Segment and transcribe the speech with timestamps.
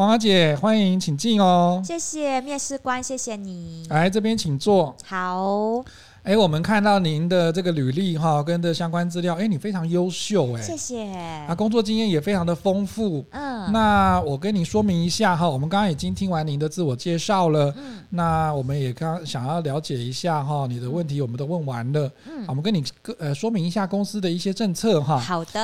[0.00, 1.82] 哎，王小姐，欢迎，请进哦。
[1.84, 3.86] 谢谢面试官，谢谢你。
[3.90, 4.96] 来这边请坐。
[5.04, 5.84] 好。
[6.22, 11.02] 哎，我们看到您的这个履历哈，跟的相关资料，哎，你非常优秀哎，谢谢。
[11.48, 13.24] 啊，工作经验也非常的丰富。
[13.30, 17.72] 嗯，那我跟你说明一下哈，我们刚刚已经听完您的自我介绍了。
[17.78, 22.10] 嗯，那我们也刚想要了解一下哈，你的问题我们都问完了。
[22.26, 22.84] 嗯，我们跟你
[23.18, 25.18] 呃说明一下公司的一些政策哈。
[25.18, 25.60] 好的。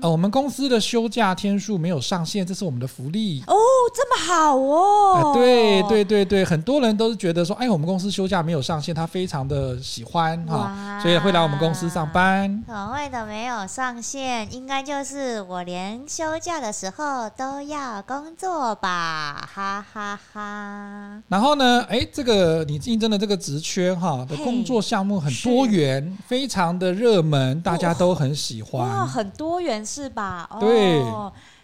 [0.00, 3.42] 呃，我们公司的休假天数没有上限，这是我们的福利。
[3.46, 3.54] 哦，
[3.94, 5.22] 这么好哦。
[5.22, 9.76] 呃，对对对对，很多人都是觉得说，哎，我们公司休假没有上限，他非常的。
[9.98, 12.62] 喜欢哈，所以会来我们公司上班。
[12.66, 21.22] 所谓的没有上限，应该就是我连休假的时候都要工作吧，哈哈哈哈。
[21.28, 28.88] 然后呢，哎，这个你应征的这个职缺哈的工作项目很多元，非常的热门，大家都很喜欢。
[28.88, 30.48] 哇，很多元是吧？
[30.58, 31.04] 对。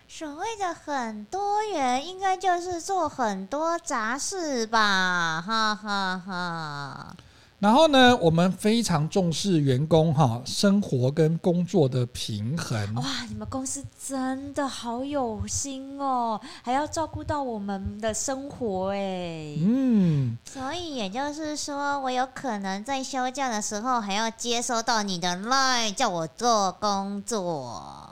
[0.07, 7.17] 所谓的很多元，应该就是做很多杂事吧，哈哈哈。
[7.65, 12.79] 然后呢，我们非常重视员工哈生活跟工作的平衡。
[12.97, 19.57] 哇，你们公司真的好有心哦，还要照顾到我们的生活哎。
[19.61, 28.04] 嗯，所以也就是说，我有可能在休假的时候还要接收到你的 line，叫我做工作。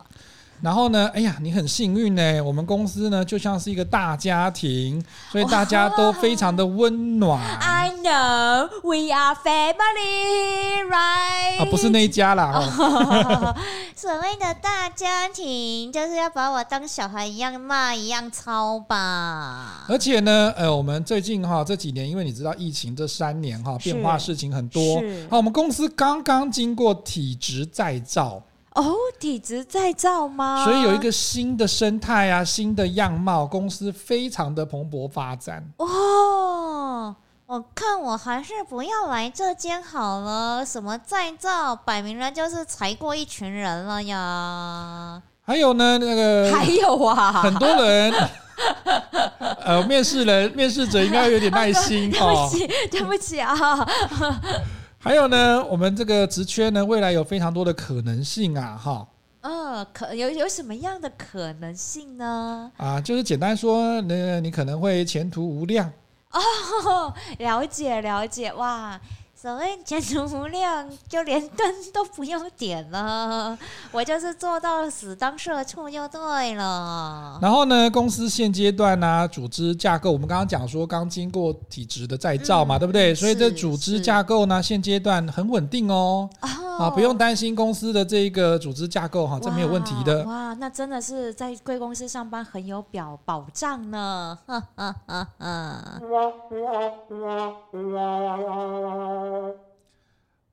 [0.63, 2.41] 然后呢，哎呀，你很幸运呢。
[2.41, 7.41] 我们公司呢就像是一个大家庭，所以大家都非常的温暖。
[7.59, 11.61] I know we are family, right？
[11.61, 12.53] 啊，不是那一家啦。
[12.55, 13.57] 哦、
[13.97, 19.85] 所谓的大家庭，就是要把我当小孩一样骂，一样操吧。
[19.89, 25.03] 而且呢，呃，我们最近哈这几年，因为你知道疫情这三年哈变化事情很多。
[25.29, 28.41] 好，我们公司刚刚经过体质再造。
[28.75, 30.65] 哦，体质再造吗？
[30.65, 35.63] 所以有一个新的生态啊，新的样貌，公司非常的蓬勃发展。
[35.77, 40.65] 哦，我看我还是不要来这间好了。
[40.65, 45.23] 什么再造，摆明了就是裁过一群人了呀。
[45.45, 48.15] 还有呢，那个还有啊，很多人，
[49.67, 52.49] 呃，面试人、面试者应该有点耐心哦。
[52.51, 53.55] 对不起，对不起啊。
[55.05, 59.05] 还有呢，我们这个职缺呢，未来有非常多的可能性啊，哈。
[59.41, 62.71] 嗯，可有有什么样的可能性呢？
[62.77, 65.93] 啊，就是简单说，那你可能会前途无量。
[66.31, 69.01] 哦，了解了解，哇。
[69.43, 73.59] 所谓前途无量，就连灯都不用点了，
[73.91, 77.41] 我就是做到死当社畜就对了。
[77.43, 83.13] 然后呢，公司现阶段呢、啊，组织架构，我们刚刚讲说刚经过体制的再造嘛，嗯、对不对？
[83.13, 86.49] 所以这组织架构呢，现阶段很稳定哦，哦
[86.79, 90.23] 啊，不用担心公司的这个组织架构哈，这没有问题的。
[90.23, 94.39] 哇，那真的是在贵公司上班很有表保障呢。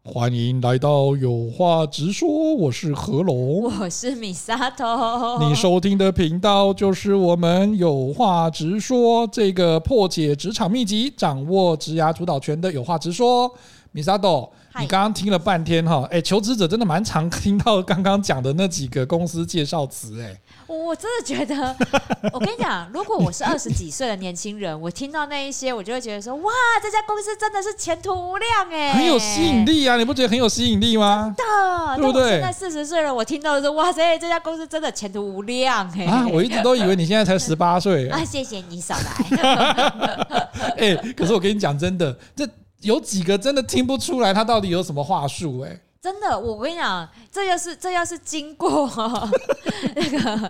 [0.04, 13.54] 欢迎来到有话直说，我是何龙，我是米萨头，你收听的频道就是我们有话直说这个破解职场秘籍、掌握职涯主导权的有话直说，
[13.92, 14.52] 米萨头。
[14.80, 20.36] 你刚刚听了半天哈，哎，求职者真的蛮常听到刚刚讲的那几个公司介绍词哎。
[20.68, 21.76] 我真的觉得，
[22.32, 26.52] 我跟你讲，如果我是二十几岁的年轻人，我听到那一些，我就会觉得说，哇，
[26.82, 29.98] 这家公司真的是前途无量哎，很有吸引力啊！
[29.98, 31.34] 你不觉得很有吸引力吗？
[31.36, 32.30] 真的，对不对？
[32.34, 36.06] 现在四十岁了，我听到的是，哇塞，这家公司真的前途无量哎。
[36.06, 38.24] 啊，我一直都以为你现在才十八岁啊！
[38.24, 40.48] 谢谢你少来。
[40.78, 42.48] 哎，可是我跟你讲，真的这。
[42.82, 45.80] 有几个真的听不出来他到底有什么话术哎。
[46.02, 48.90] 真的，我跟你讲，这要是这要是经过
[49.94, 50.50] 那个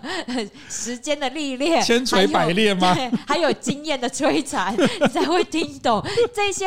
[0.68, 2.94] 时间的历练，千锤百炼吗？
[2.94, 6.00] 对，还有经验的摧残， 你才会听懂
[6.32, 6.66] 这些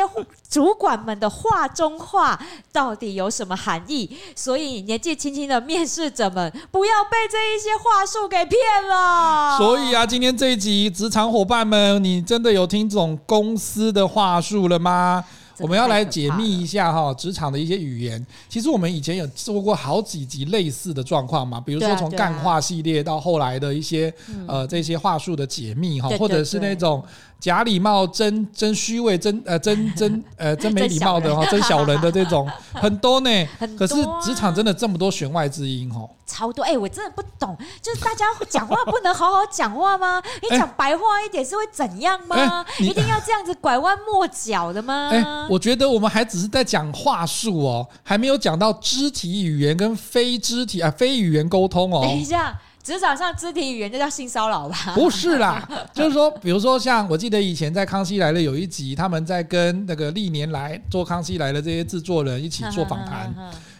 [0.50, 2.38] 主管们的话中话
[2.70, 4.18] 到底有什么含义。
[4.36, 9.56] 所以年纪轻轻的面试者们，不要被这一些话术给骗了。
[9.56, 15.24] 所以啊，今天这一集职场伙伴们，你真的有听懂公司的话术了吗？
[15.58, 18.24] 我们要来解密一下哈，职场的一些语言。
[18.48, 24.12] 其实我们以前有做过好几集类似的状况嘛，比如说从干话系列到后来的一些
[24.46, 27.02] 呃这些话术的解密哈，或者是那种。
[27.44, 33.30] 假礼貌真真虚伪真呃真 真呃真没礼貌的哈 真小人的这种很多呢，
[33.78, 40.22] 可是职场真的这么多弦外之音哦，超多哎，我真的不懂，就是大家讲话不能好好讲话吗？
[40.40, 42.64] 你讲白话一点是会怎样吗？
[42.80, 45.10] 一定要这样子拐弯抹角的吗？
[45.12, 52.00] 哎，我觉得我们还只是在讲话术哦，还没有讲到肢体语言跟非肢体啊非语言沟通哦。
[52.00, 52.58] 等一下。
[52.84, 54.76] 职场上肢体语言就叫性骚扰吧？
[54.94, 63.34] 不是啦， 就是说，比如说像我记得以前在《康熙来了》有一集，他们在跟那个历年来做《康熙来了》这些制作人一起做访谈，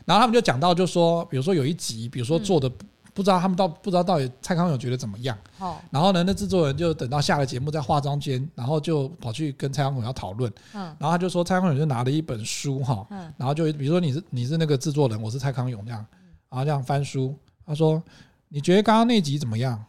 [0.07, 2.67] 然后他们就讲到，就说，比如说有一集，比如说做的
[3.13, 5.37] 不知道他们到不知道到底蔡康永觉得怎么样，
[5.91, 16.03] 然后呢，那制作人就等到下了节目在化妆间，然后就跑去跟蔡康永要讨论，然后他就说蔡康永就拿了一本书哈，然后就比如说你是你是那个制作人，我是蔡康永这样，
[16.49, 17.37] 然后这样翻书，
[17.67, 18.03] 他说。
[18.55, 19.85] 你觉得刚刚那集怎么样？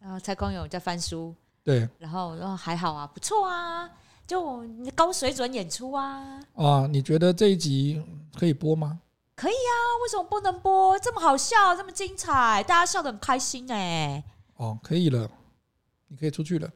[0.00, 3.88] 然后蔡康永在翻书，对，然后然后还好啊，不错啊，
[4.26, 4.66] 就
[4.96, 6.40] 高水准演出啊。
[6.56, 8.02] 啊，你觉得这一集
[8.36, 8.98] 可以播吗？
[9.36, 9.72] 可以啊，
[10.02, 10.98] 为什么不能播？
[10.98, 14.24] 这么好笑，这么精彩，大家笑得很开心哎。
[14.56, 15.30] 哦，可以了，
[16.08, 16.68] 你可以出去了，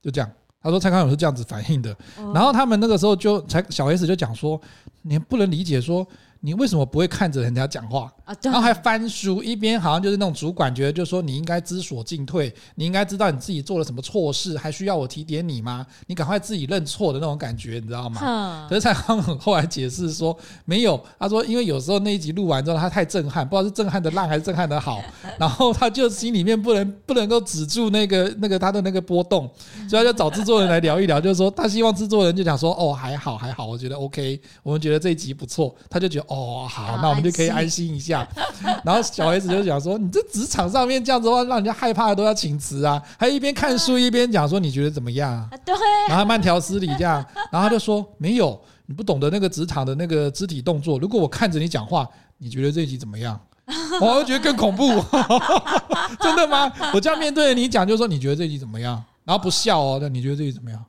[0.00, 0.32] 就这样。
[0.62, 1.94] 他说蔡康永是这样子反应的，
[2.32, 4.58] 然后他们那个时候就才小 S 就讲说，
[5.02, 6.06] 你不能理解说。
[6.42, 8.10] 你为什么不会看着人家讲话，
[8.42, 15.86] 然后还翻书，一边好像就是那种主管觉得，就是说你应该知所进退，你应该知道你自己做了什么错事，还需要我提点你吗？
[16.06, 18.66] 你赶快自己认错的那种感觉，你知道吗？
[18.70, 20.34] 可是蔡康永后来解释说
[20.64, 25.02] 没有，他说因为有时候那一集录完之后他太震撼，不知道是震撼的烂还是震撼的好，
[25.38, 29.46] 然后他就心里面不能不能够止住那个那个他的那个波动，
[29.86, 36.29] 所以他就找制作人来聊一聊，就是说他希望制作人就讲说哦还好还好，我觉得 OK，我们觉得这一集不错，他就觉得。
[36.30, 38.26] 哦，好，那我们就可以安心一下。
[38.84, 45.74] 然后小 S 就讲说：“你这职场上面这样子的话，让人家害怕的都要请辞啊！”还一边看书一边讲说：“你觉得怎么样啊？”对。
[46.08, 47.14] 然后慢条斯理这样，
[47.50, 48.56] 然后他就说：“没有，
[48.86, 51.00] 你不懂得那个职场的那个肢体动作。
[51.00, 53.38] 如果我看着你讲话，你觉得这一集怎么样？”
[54.00, 54.86] 我会觉得更恐怖。
[56.20, 56.72] 真的吗？
[56.94, 59.02] 我这样面对着你讲，就说你觉得这一集怎么样？
[59.24, 60.80] 然后不笑哦，那你觉得这集怎么样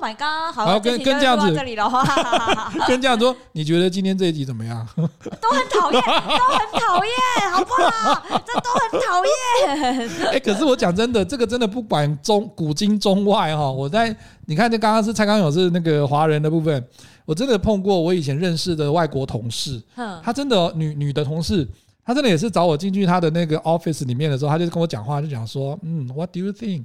[0.00, 0.54] ？Oh my god！
[0.54, 1.52] 好，跟跟这样子，
[2.88, 4.86] 跟这样说，你觉得今天这一集怎么样？
[4.96, 8.22] 都很讨厌，都很讨厌，好不好？
[8.46, 10.28] 这都很讨厌。
[10.28, 14.14] 哎，可是我讲真的，这个真的不管中古今中外哈，我在
[14.46, 16.82] 你看，这刚刚是蔡康永是那个华人的部分，
[17.26, 19.80] 我真的碰过我以前认识的外国同事，
[20.22, 21.68] 他真的女女的同事，
[22.04, 26.84] 他真的也是找我进去他的那个 office 里面的时候，他就跟我讲话，就讲说，嗯，What do you think？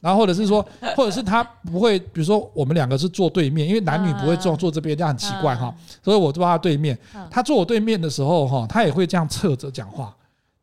[0.00, 0.64] 然后或者是说，
[0.96, 5.74] 或者是他不会，比如说我们两个是坐对面，因为男女不会坐坐这边，这样很奇怪哈。
[6.02, 6.98] 所以我坐他对面，
[7.30, 10.14] 他坐我对面的时候哈，他也会这样侧着讲话，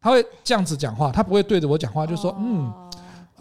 [0.01, 2.71] 他会这样子讲话，他不会对着我讲话，就说嗯。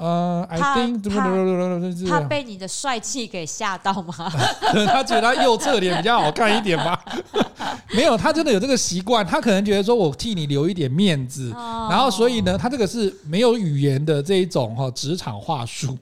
[0.03, 4.13] 呃，I think 他被你的帅气给吓到吗？
[4.89, 7.01] 他觉得他右侧脸比较好看一点吧？
[7.95, 9.25] 没有，他真的有这个习惯。
[9.25, 15.97] 他可能觉得说我替你留一点面子，然后所以呢，他这个是没有语言的这一种哈职场话术。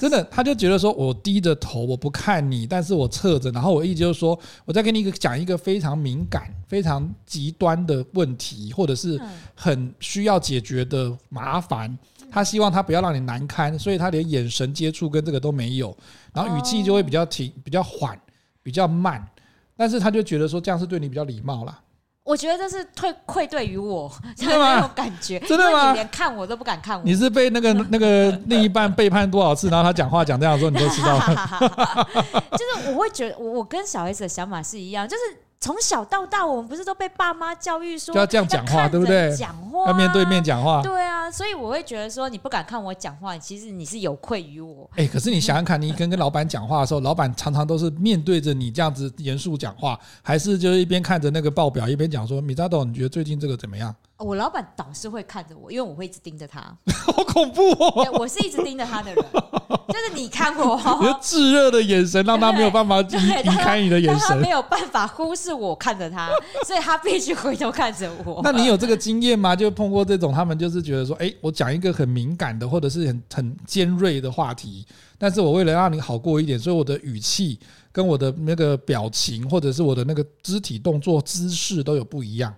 [0.00, 9.20] 真的，他就觉得说我低着头我不看你，但是我侧着，然后我意思就是说我再给你一个讲一个非常敏感、非常极端的问题，或者是
[9.54, 11.98] 很需要解决的麻烦。
[12.32, 15.94] 他希望他不要让你难堪，所以他连眼神接触跟这个都没有，
[16.32, 18.18] 然后语气就会比较停、比较缓、
[18.62, 19.22] 比较慢，
[19.76, 21.78] 但是他就觉得说这样是对你比较礼貌啦。
[22.24, 24.76] 我觉得这是愧愧对于我， 真的吗？
[24.76, 25.88] 那种感觉，真的吗？
[25.90, 27.02] 你连看我都不敢看我。
[27.04, 32.08] 你是被那个那个另一半背叛多少次， 然后他讲话讲这样说，你都知道了。
[32.52, 35.22] 就是我会觉得，我跟小 S 的想法是一样，就是。
[35.62, 39.32] 从小到大，我们不是都被爸妈教育说要这样讲话，对不对？
[39.36, 44.90] 讲话要面对面讲话，对啊，所以我会觉得说，你不敢看我讲话，其实你是有愧于我。
[44.96, 53.94] 哎，可是你想想看，你跟跟老板讲话的时候，老板常常都是面对着你这样子严肃讲话，还是就是一边看着那个报表，一边讲说，米扎豆，你觉得最近这个怎么样？
[54.22, 56.60] 我老板倒是会看着我，因为我会一直盯着他，
[56.94, 58.08] 好恐怖哦！
[58.18, 66.30] 我是一直盯着他的人，就是你看我， 你的炙热的眼神让他没有办法离离开你的眼神，他没有办法忽视我看着他，
[66.64, 68.40] 所以他必须回头看着我。
[68.44, 69.56] 那你有这个经验吗？
[69.56, 74.86] 就碰过这种，他们就是觉得说，哎，我讲一个很敏感的或者是很很尖锐的话题，
[75.18, 77.58] 但是我为了让你好过一点，所以我的语气
[77.90, 82.54] 跟我的那个表情或者是我的那个肢体动作姿势都有不一样。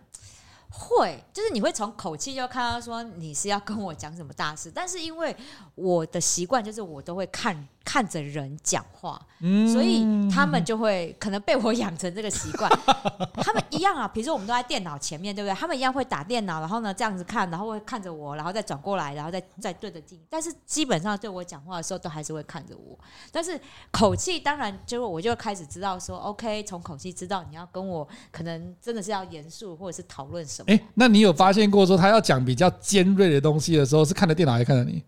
[0.76, 5.34] 会，就是你会从口气就看到说你是要跟我讲什么大事，但是因为
[5.74, 7.56] 我的习惯就是我都会看。
[7.84, 12.70] 看着人讲话，嗯所以他们就会可能被我养成这个习惯。
[13.36, 15.54] 他们一样啊，比如说我们都在电脑前面，对不对？
[15.54, 20.18] 他们一样会打电脑，然后呢这样子看，然后会看着我，然后再转过来，然后再再对着镜。
[20.30, 22.98] 但是基本上对我讲话的时候，都还是会看着我。
[23.30, 30.72] 但是口气当然就我就开始知道说，OK，从口气知道你要跟我可能真的是要严肃或者是讨论什么。
[30.72, 35.04] 欸，那你有发现过说他要讲比较尖锐的东西的时候，是看着电脑还是看着你？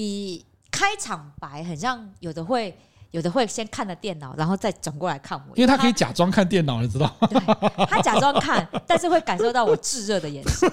[0.00, 0.46] 比。
[0.70, 2.74] 开场白很像有的会
[3.10, 7.12] 有的会先看了电脑，然后再转过来看我，因为他可以假装看电脑，你知道？
[7.28, 7.40] 对，
[7.86, 10.70] 他假装看， 但是会感受到我炙热的眼神，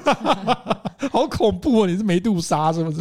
[1.11, 1.87] 好恐怖哦！
[1.87, 2.99] 你是梅杜莎是不是？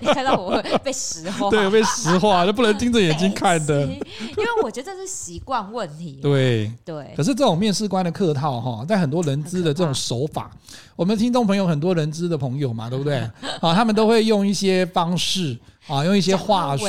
[0.00, 3.82] 你看到我会被石化， 对，被石化，就不能盯着眼睛看的。
[3.82, 6.18] 因为我觉得这是习惯问题。
[6.20, 7.12] 对对。
[7.16, 10.50] 可是这种面试官的客套哈，在很多人资的这种手法，
[10.96, 13.18] 我们听众朋友很多人资的朋友嘛，对不对？
[13.60, 15.56] 啊，他们都会用一些方式。
[15.88, 16.84] 啊，用一些话术，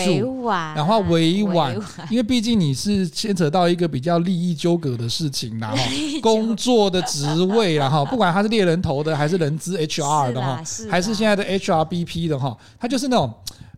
[0.76, 1.74] 然后委婉，
[2.12, 5.78] 因为毕竟你是牵扯到一个比较利益纠葛的事情， 然后
[6.22, 13.34] 工作的职位，然后不管他是猎人头的，还是人资 HR 的哈，还是现在的 HRBP 的哈，他就是那种，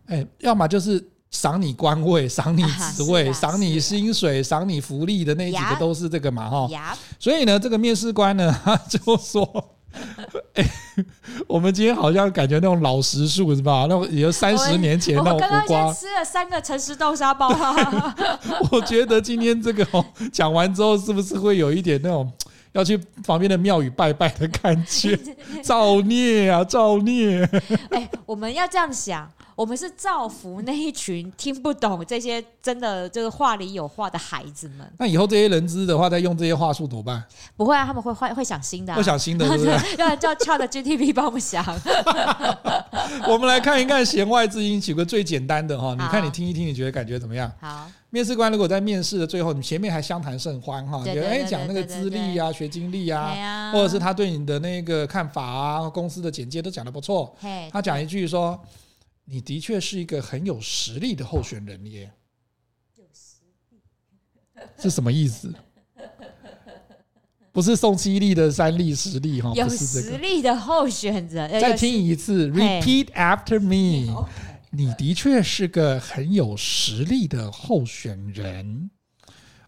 [0.06, 2.64] 哎，要么就是赏你官位，赏你
[2.96, 6.68] 职 位，赏你薪水，赏你福利的那几个都是这个嘛哈，
[7.18, 9.46] 所以呢，这个面试官呢，他就说。
[10.54, 10.70] 哎、欸，
[11.46, 13.86] 我们今天好像感觉那种老实树是吧？
[13.88, 15.48] 那种也就三十年前那种苦瓜。
[15.48, 17.48] 我刚刚吃了三个诚实豆沙包。
[18.70, 19.86] 我觉得今天这个
[20.32, 22.30] 讲完之后，是不是会有一点那种
[22.72, 25.18] 要去旁边的庙宇拜拜的感觉？
[25.62, 27.42] 造孽啊，造孽！
[27.90, 29.30] 哎、欸，我们要这样想。
[29.54, 34.90] 我们是造福那一群听不懂这些真的这个话里有话的孩子们。
[34.98, 37.22] 那以后这些人资的话，再用这些话术怎么办？
[37.56, 39.76] 不会啊，他们会会会想新的、啊，会想新的，对不对？
[39.98, 41.62] 要叫 ChatGPT 帮我们想。
[43.28, 45.92] 我们来看一看弦外之音，举个最简单的哈。
[45.92, 47.50] 你看，你听一听，你觉得感觉怎么样？
[47.60, 47.86] 好。
[48.10, 57.34] 面试官如果在面试的最后，你前面还相谈甚欢哈，觉得哎讲那个资历啊、学经历啊，或者是他对你的那个看法啊、公司的简介都讲得不错。
[57.70, 58.58] 他讲一句说。
[59.24, 62.12] 你的确是一个很有实力的候选人耶，
[62.96, 63.36] 有实
[63.70, 63.78] 力
[64.82, 65.54] 是什么意思？
[67.52, 71.60] 不是宋七力的三力实力哈，有实力的候选人。
[71.60, 74.26] 再听一次，Repeat after me。
[74.70, 78.90] 你的确是个很有实力的候选人。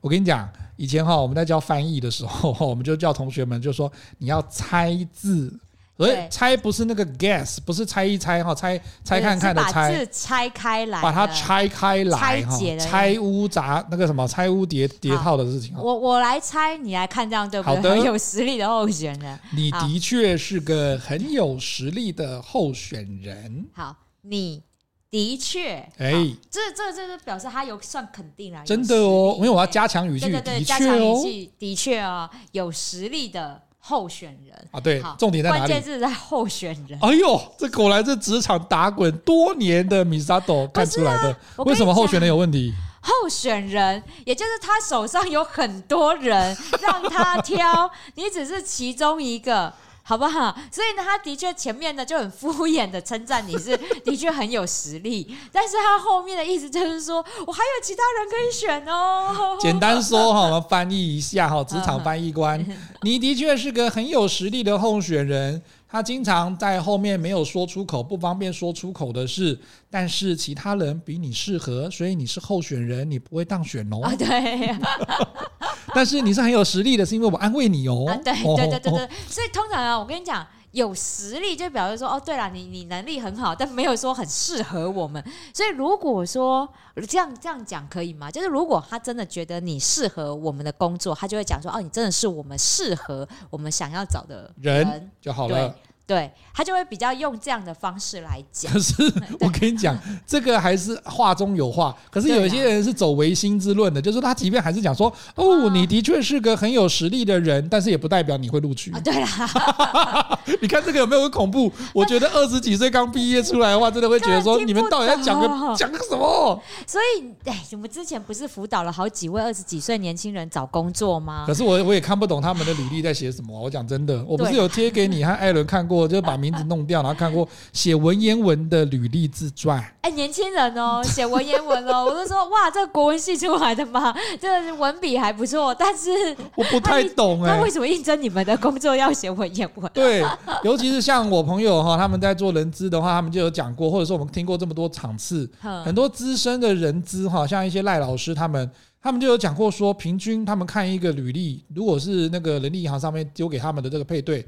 [0.00, 5.60] 我跟你讲，以前哈我们在教翻译的时候，我们就叫同学们就说你要猜字。
[5.96, 15.72] 所以猜不是那个 guess，不是猜一猜哈，猜猜看看的猜，把字拆开来，把它拆开来，拆解的拆屋砸那个什么拆屋叠叠套的事情。
[15.76, 17.76] 我我来猜，你来看这样对不对？
[17.76, 23.66] 好的，很有实力的候选人，你的确是个很有实力的候选人。
[23.72, 24.64] 好，你
[25.12, 26.10] 的确，哎，
[26.50, 33.62] 这这这是表示他有算肯定啊，真的哦，因为我要加强语气，对对对，加强语气，的确哦，有实力的。
[33.86, 35.60] 候选人啊，对，重点在哪里？
[35.60, 36.98] 关键是在候选人。
[37.02, 41.36] 哎呦，这果然是职场打滚多年的米萨朵看出来的。
[41.66, 42.72] 为什么候选人有问题？
[43.02, 49.70] 候选人，也就是他手上有很多人让他挑， 你只是其中一个。
[50.06, 50.54] 好不好？
[50.70, 59.56] 所以呢，他的确前面呢就很敷衍的称赞你是 的确很有实力，但是他后面的意思就是说我还有其他人可以选哦。
[59.58, 62.62] 简单说哈，我们翻译一下哈，职场翻译官，
[63.00, 65.62] 你的确是个很有实力的候选人。
[65.94, 69.56] 他经常在后面没有说出口，不方便说出口的事，
[69.88, 74.00] 但是其他人比你适合，所以你是候选人，你不会当选哦。
[74.02, 74.76] 啊，对。
[75.94, 78.06] 但是你是很有实力的，是因为我安慰你哦。
[78.08, 79.08] 啊，对对对对对。
[79.28, 80.44] 所以通常啊，我跟你讲，
[80.74, 85.24] 有实力就表示说，哦，对了，你你能力很好，但没有说很适合我们。
[85.54, 86.68] 所以如果说
[87.08, 88.28] 这样这样讲可以吗？
[88.28, 95.74] 就是如果他真的觉得你适合我们的工作，他就会讲说，哦，你真的是我们适合我们想要找的人，人就好了。
[96.06, 98.70] 对，他就会比较用这样的方式来讲。
[98.70, 98.94] 可是
[99.40, 101.96] 我跟你讲，这个还是话中有话。
[102.10, 108.90] 可是有些人是走唯心之论的，就是他即便还是讲说，哦，你的确是个很有实力的人，但是也不代表你会录取。
[109.02, 111.72] 对啦， 你看这个有没有很恐怖？
[111.94, 116.62] 我觉得二十几岁刚毕业出来的话，真的会觉得说， 你们到底在讲个讲个什么？
[116.86, 121.44] 所以，哎，我们之前不是辅导了好几位二十几岁年轻人找工作吗？
[121.46, 123.58] 可是我我也看不懂他们的履历在写什么。
[123.58, 125.93] 我讲真的，我不是有贴给你和艾伦看过。
[125.94, 129.82] 我就把名字弄掉，然后看过写文言文的履历自传。
[130.02, 134.14] 哎，年轻人哦，写文言文哦， 我就说哇，这个国文系出来的吗？
[134.40, 136.10] 这个文笔还不错，但是
[136.54, 139.90] 我不 太懂哎，那为什么应征你们的工作要写文言文？
[139.94, 140.24] 对，
[140.62, 145.50] 尤其是像我朋友哈，他们在做人资的话，他们就有讲过，或者说我们听过这么多场次，
[145.84, 148.70] 很多资深的人资哈，像一些赖老师他们。
[149.04, 154.42] 他们就有讲过说，平均他们看一个履历，如果是那个人力银行上面丢给他们的这个配对，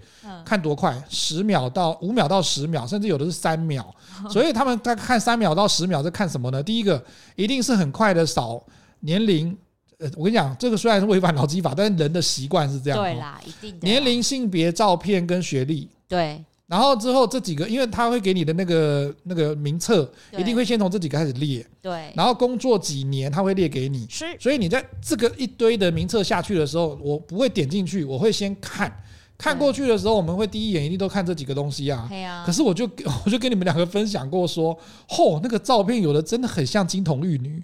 [0.46, 3.94] 看多快，十秒到五秒到十秒，甚至有的是三秒。
[4.32, 6.62] 所以他们在看三秒到十秒在看什么呢？
[6.62, 8.64] 第一个一定是很快的扫
[9.00, 9.54] 年龄。
[9.98, 12.98] 呃，我跟你讲，这个虽然是违反劳基法，但是人的习惯是这样。
[12.98, 13.86] 对啦，一定的。
[13.86, 15.86] 年龄、性别、照片跟学历。
[16.08, 16.42] 对。
[16.66, 21.64] 然后之后这几个，因为他会给你的那个那个名册，一定会先从这几个开始列。
[21.80, 22.12] 对。
[22.16, 24.06] 然后工作几年，他会列给你。
[24.10, 24.24] 是。
[24.40, 28.92] 所以你在这个一堆的名册下去的时候，我不会点进去，我会先看。
[29.38, 32.08] 看过去的时候，我们会第一眼一定都看这几个东西啊。
[32.26, 32.88] 啊可是我就
[33.24, 34.76] 我就跟你们两个分享过说，
[35.08, 37.62] 嚯，那个照片有的真的很像金童玉女。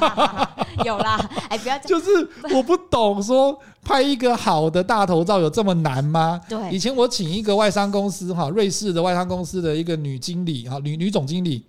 [0.84, 1.16] 有啦，
[1.48, 1.78] 哎，不要。
[1.86, 2.06] 就是
[2.54, 6.40] 我不懂，说拍一个好的大头照有这么难吗？
[6.48, 6.70] 对。
[6.72, 11.64] 以前我请一个外商公司哈，瑞士的外商公司的一个女经理哈，女女总经理，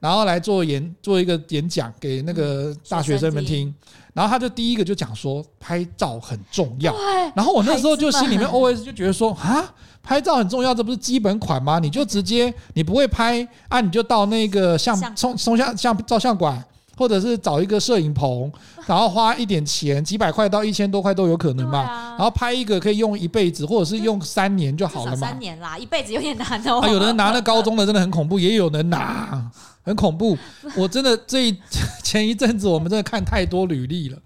[0.00, 3.74] 然后来做演做一个演讲给那个大学生们听。
[4.18, 6.92] 然后他就第一个就讲说拍照很重要，
[7.36, 9.64] 然后我那时候就心里面 OS 就觉得说啊，
[10.02, 11.78] 拍照很重要，这不是基本款吗？
[11.78, 16.60] 你就直接你不会拍啊，你就到那个相冲冲相相照相馆，
[16.98, 18.50] 或者是找一个摄影棚，
[18.84, 22.16] 然后花一点钱，几百块到一千多块都有可能嘛。
[22.18, 25.28] 然后拍一个可以用一辈子，或者是用三年就好了嘛。
[25.28, 26.80] 三年啦，一辈子有点难哦。
[26.80, 29.50] 啊，有的人拿了高中的真的很恐怖，也有人拿。
[29.88, 30.36] 很恐怖，
[30.76, 31.56] 我真的这一
[32.04, 34.18] 前一阵子我们真的看太多履历了，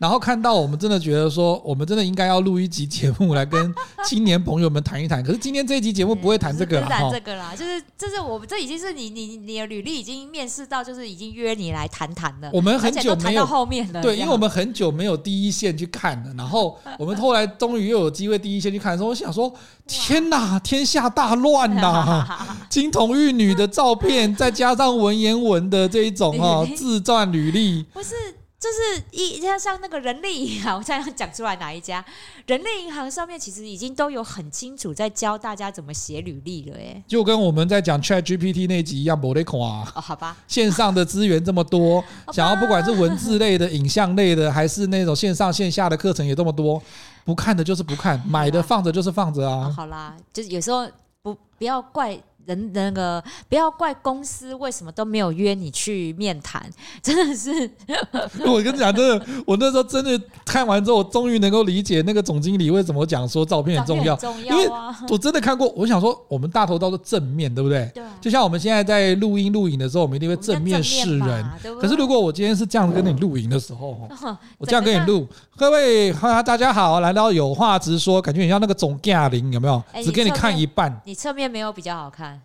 [0.00, 3.74] 然后看到我们真的觉得说，我们真的应该要录一集节目来跟
[4.06, 5.22] 青年朋友们谈一谈。
[5.22, 12.48] 可是今天这一集节目不会谈这个啦，谈这个啦，就是就是我们这已经是你你你的履历已经面试到，就是已经约你来谈谈了。
[12.50, 19.52] 我们很久没有后面了对，因为我们很久没有第一线去看了，然后我们后来终于又有机会第一线去看的时候，我想说。
[19.90, 22.24] 天哪，天下大乱呐！
[22.70, 28.14] 金童玉女的照片，再加上文言文的这一种哈 自传履历，不是。
[28.60, 32.04] 就是一像像那个人力银行，我这样讲出来哪一家？
[32.46, 39.90] 人力银行上面其实已经都有很清楚在教大家怎么写履历了，哎，就跟我们在讲 Chat GPT 那集一样，没得看啊。
[39.94, 40.36] 哦，好吧。
[40.46, 46.82] 线上的资源这么多，想要不管是文字类的、影像类的，还是那种线上线下的课程也这么多，
[47.24, 49.72] 不看的就是不看，买的放着就是放着啊。
[49.74, 50.86] 好啦，就是有时候
[51.22, 52.20] 不不要怪。
[52.46, 56.68] 人那个不要怪公司为什么都没有约你去面谈，
[57.02, 57.70] 真的是。
[58.46, 64.16] 我跟你讲，真的，我那时候真的看完之后，我终于能够理解那个总经理为什么讲说照片很重要。
[64.16, 64.70] 重要啊，因为
[65.08, 67.90] 我真的看过，我想说，我们大头照是正面对不对？
[67.94, 68.02] 对。
[68.20, 71.50] 就像我们现在在录音录影的时候，我们一定会正面示人。
[71.80, 74.08] 可是如果我今天是这样跟你录影的时候，
[74.58, 79.82] 我这样跟你录，各位哈，大家好，来到有话直说，感觉你像那个总驾龄，有没有？
[80.02, 81.00] 只给你看一半。
[81.04, 82.39] 你侧面没有比较好看。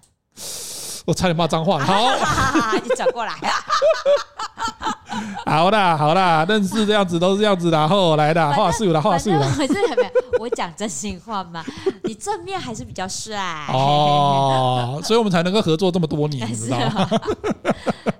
[1.05, 1.85] 我差点骂脏话了。
[1.85, 3.33] 好，你转过来。
[5.45, 7.77] 好啦，好啦，认识这样子都是这样子的。
[7.77, 9.39] 然后来的话术的话术的。
[9.51, 10.09] 可是有没有？
[10.39, 11.63] 我讲真心话嘛。
[12.03, 13.37] 你正面还是比较帅。
[13.69, 17.07] 哦，所以我们才能够合作这么多年，你知道吗？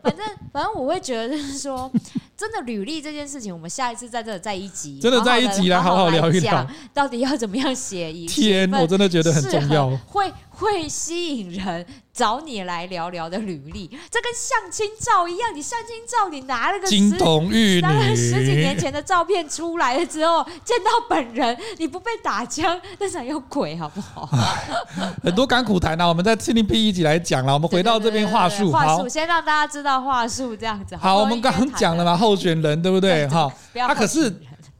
[0.01, 1.91] 反正反正我会觉得就是说，
[2.37, 8.13] 真的履历这件事情，我们下一次在这在一集，真的在一集来好好聊一聊，到底要怎么样写？
[8.27, 24.29] 天，我真的觉得很重要，会会吸引人找你来聊聊的履历，这跟相亲照一样，你相亲照你拿了个金童玉女十几年前的照片出来了之后，见到本人你不被打枪，那才有鬼好不好？
[25.23, 30.95] 很多甘苦谈啊，我们在七零 P 一起来讲了，我们回到这边话术，话术先让大家知道话术这样子。
[30.95, 33.27] 好，我们刚刚讲了嘛，候选人对不对？
[33.27, 34.33] 哈，他可是。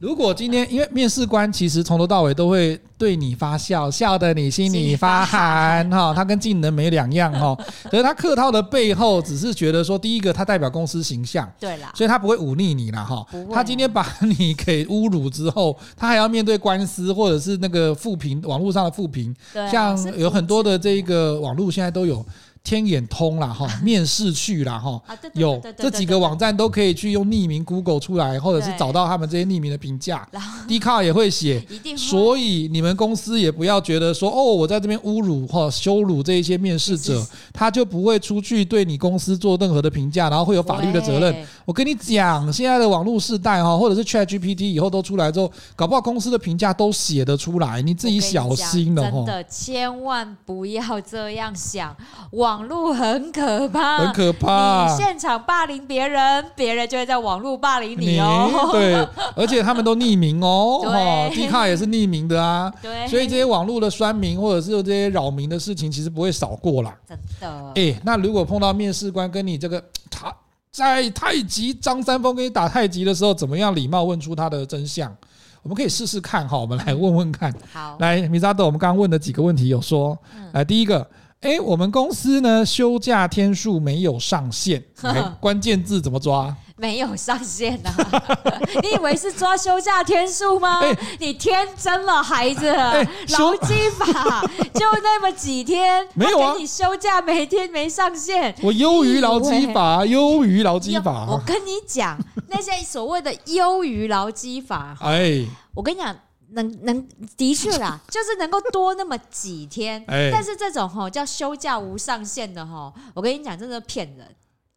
[0.06, 7.58] 如果今天因为面试官其实从头到尾都会对你发笑，笑得你心里发寒 哈，他跟技能没两样哈。
[7.90, 13.26] 可是他客套的背后，只是觉得说，第一个他代表公司形象，对啦，所以他不会忤逆你啦哈。
[13.52, 19.34] 他今天把你给侮辱之后，他还要面对官司或者是那个负评，网络上的负评，
[19.68, 22.24] 像有很多的这个网络现在都有。
[22.66, 25.00] 天眼通啦，哈， 面试去啦，哈，
[25.34, 30.28] 有这几个网站都可以去用匿名 Google 出来，或者是找到他们这些匿名的评价。
[30.66, 31.64] Dcard 也会写，
[31.96, 41.46] 所以你们公司也不要觉得说，哦，我在这边侮辱或羞辱这一些面试者，他就不会出去对你公司做任何的评价，然后会有法律的责任。
[41.64, 49.18] 我跟你讲，现在的网络时代哈，或者是 ChatGPT 以后都出来之后，搞不好公司的评价都写得出来，你自己小心了哈。
[49.18, 51.96] 真的，千万不要这样想，
[52.32, 52.55] 网。
[52.56, 54.88] 网络很可怕，很可怕。
[54.88, 58.70] 你现场霸凌别人，别人就会在网络霸凌你哦。
[58.72, 58.94] 对，
[59.36, 62.72] 而且他们都匿名哦，哦，Dcard 也是匿名的啊。
[62.80, 66.96] 对，所以这些网络的酸民或者是这些扰民的事情，其实不会少过啦。
[67.06, 67.72] 真的。
[67.74, 70.34] 哎，那如果碰到面试官跟你这个他
[70.70, 75.14] 在太极张三丰跟你打太极的时候，怎么样礼貌问出他的真相？
[75.62, 77.54] 我们可以试试看哈，我们来问问看。
[77.70, 80.16] 好，来，米扎德，我们刚刚问的几个问题有说，
[80.52, 81.06] 来第一个。
[81.46, 84.82] 哎，我们公司呢休假天数没有上限，
[85.38, 86.54] 关键字怎么抓？
[86.78, 88.22] 没有上限呐、啊！
[88.82, 90.80] 你以为是抓休假天数吗？
[90.80, 92.66] 欸、你天真了，孩子！
[93.38, 94.42] 劳基法
[94.74, 96.52] 就那么几天，没有啊？
[96.52, 101.26] 给你休假每天没上限，我优于劳基法，优于劳基法。
[101.30, 106.14] 我跟你讲，那些所谓的优于劳基法，哎，我跟你讲，
[106.50, 110.02] 能能的确啦， 就是能够多那么几天。
[110.06, 114.26] 哎，但是这种吼叫休假无上限的吼，我跟你讲，真的骗人，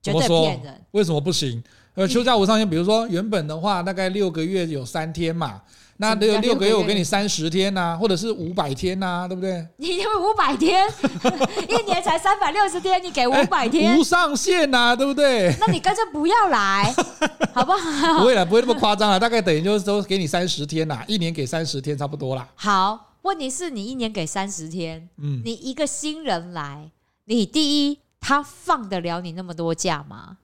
[0.02, 0.82] 绝对骗人。
[0.92, 1.64] 为什么不行？
[1.96, 5.62] 呃，休假无上限，比如说原本的话，大概六个月有三天嘛，
[6.02, 9.68] 那六六个月我给你三十天呐、啊，或者是五百天呐、啊，对不对？
[9.76, 10.88] 你五百天，
[11.68, 15.54] 一年才三百六十天，你给五百天，无上限呐、啊，对不对？
[15.60, 16.94] 那你干脆不要来，
[17.54, 18.20] 好不好？
[18.20, 22.48] 不会了，不会那么夸张了，大概等于就是说给你三十天呐，一年给三十天差不多啦。
[22.56, 26.90] 好，问题是你一年给三十天，嗯，你一个新人来，
[27.26, 30.38] 你第一他放得了你那么多假吗？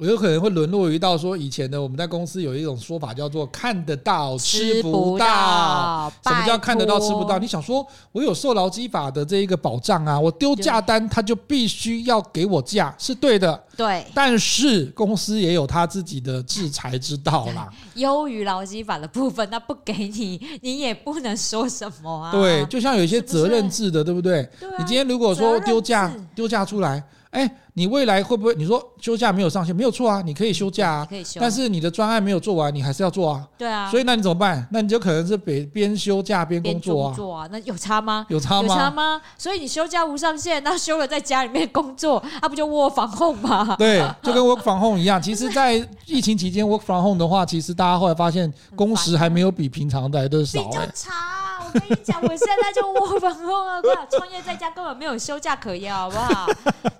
[0.00, 6.08] 我有可能会沦落于到说，以前的我们在公司有一种说法叫做“看得到吃不到”。
[6.22, 7.36] 什么叫看得到吃不到？
[7.40, 13.60] 你想说，我有受劳基法的这一个保障啊，我丢假单他就必须要给我假，是对的。
[13.76, 14.06] 对。
[14.14, 17.68] 但是公司也有他自己的制裁之道啦。
[17.96, 22.30] 优于劳基法的部分，那不给你， 你也不能说什么啊。
[22.30, 24.48] 对，就像有一些责任制的，对不对？
[24.78, 27.02] 你今天如果说丢假丢假出来。
[27.30, 28.54] 哎，你未来会不会？
[28.54, 31.38] 你说休假没有上限，没有错啊，你可以休假啊，可以休。
[31.38, 33.46] 但是你的专案没有做完，你还是要做啊。
[33.58, 33.90] 对啊。
[33.90, 34.66] 所以那你怎么办？
[34.72, 37.14] 那你就可能是边边休假边工作啊。
[37.14, 38.24] 做啊，那有差吗？
[38.30, 38.68] 有差吗？
[38.68, 39.20] 有差吗？
[39.36, 43.76] 所以你休假无上限，那休了在家里面工作，那、啊、不就 work from home 吗？
[43.76, 45.20] 对，就跟 work from home 一样。
[45.20, 45.74] 其实，在
[46.06, 50.64] 疫情期间 work from home 的话，其实大家后来发现工时还没有比平常的来的少、欸。
[50.66, 51.47] 比较长。
[51.74, 56.46] 我跟你讲，我现在就 work from home 啊，创业在家根本没有休假可言，好不好？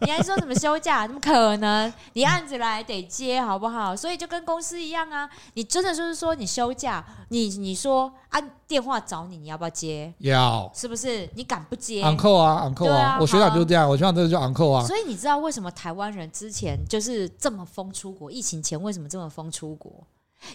[0.02, 1.06] 你还说什么休假？
[1.06, 1.92] 怎么可能？
[2.12, 3.96] 你案子来得接，好不好？
[3.96, 10.12] 所以就跟公司一样啊，你真的就是说你休假，你你说按电话找你，你要不要接？
[10.18, 11.28] 要，是不是？
[11.34, 14.84] 你敢不接？Uncle 啊，Uncle 啊，啊我学长就这样，我学长这个叫 Uncle 啊。
[14.84, 18.30] 所以你知道为什么台湾人之前就是这么疯出国？
[18.30, 19.92] 疫情前为什么这么疯出国？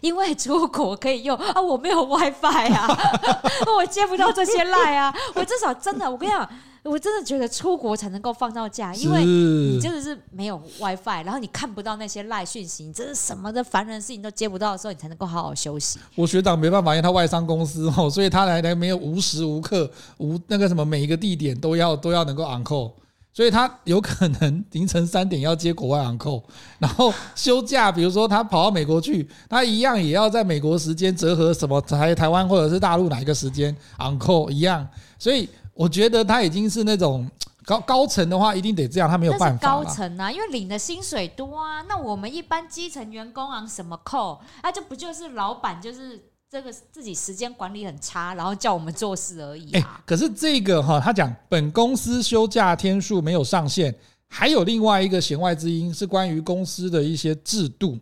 [0.01, 2.87] 因为出国可以用 啊，我没有 WiFi 啊，
[3.77, 5.13] 我接不到这些赖啊。
[5.35, 6.49] 我至少真的，我跟你讲，
[6.83, 15.99] 我真的觉得出国才能够放到假，因为你真的是没有 WiFi，然后你看不到那些赖讯息，你真的什么的烦人的事情都接不到的时候，你才能够好好休息。
[16.15, 22.91] 我学长没办法，因为他外商公司哦，所以他来来没有无时无刻无那个什么每一个地点都要都要能够 on call。
[23.33, 26.43] 所以他有可能凌晨三点要接国外昂扣
[26.77, 34.87] 然后休假，比如说他跑到美国去，他一样也要在美国时间折合什么台台湾或者是大陆哪一个时间昂扣一样。
[35.17, 37.27] 所以我觉得他已经是那种
[37.65, 39.67] 高高层的话，一定得这样，他没有办法。
[39.67, 41.81] 高层啊，因为领的薪水多啊。
[41.89, 44.37] 那我们一般基层员工 on 什么 call？
[44.61, 46.32] 那就不就是老板就是。
[46.53, 49.79] 这个自己时间管理很差，然后叫我们做事而已啊。
[49.79, 53.91] 欸，可是这个哈，他讲本公司休假天数没有上限，
[54.27, 57.97] 还有另外一个弦外之音是关于公司的一些制度。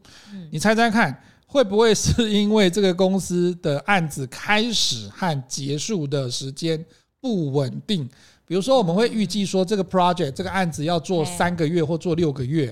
[0.51, 6.85] 你猜猜看，会不会是因为这个公司的案子开始和结束的时间
[7.21, 8.05] 不稳定？
[8.45, 12.69] 比如说，我们会预计说这个 project 这个案子要做三个月或做六个月，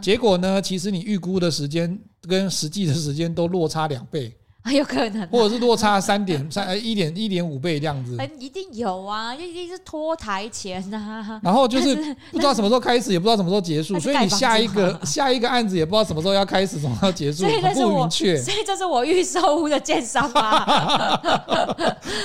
[0.00, 4.34] 结果呢，其实你预估的时间跟实际的时间都落差两倍。
[4.70, 11.40] 有可能，或者是落差三点三呃一点一点五倍这样子，一定有啊，一定是拖台前呐、啊。
[11.42, 11.96] 然后就是
[12.30, 17.44] 不知道什么时候开始，也不知道什么时候结束，所以你下一个 下一个案子也不知道什么时候要开始，什么时候结束，
[17.74, 18.36] 不明确。
[18.36, 21.18] 所以这是我预售屋的建商啊？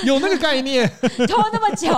[0.04, 0.86] 有那个概念，
[1.26, 1.90] 拖那么久，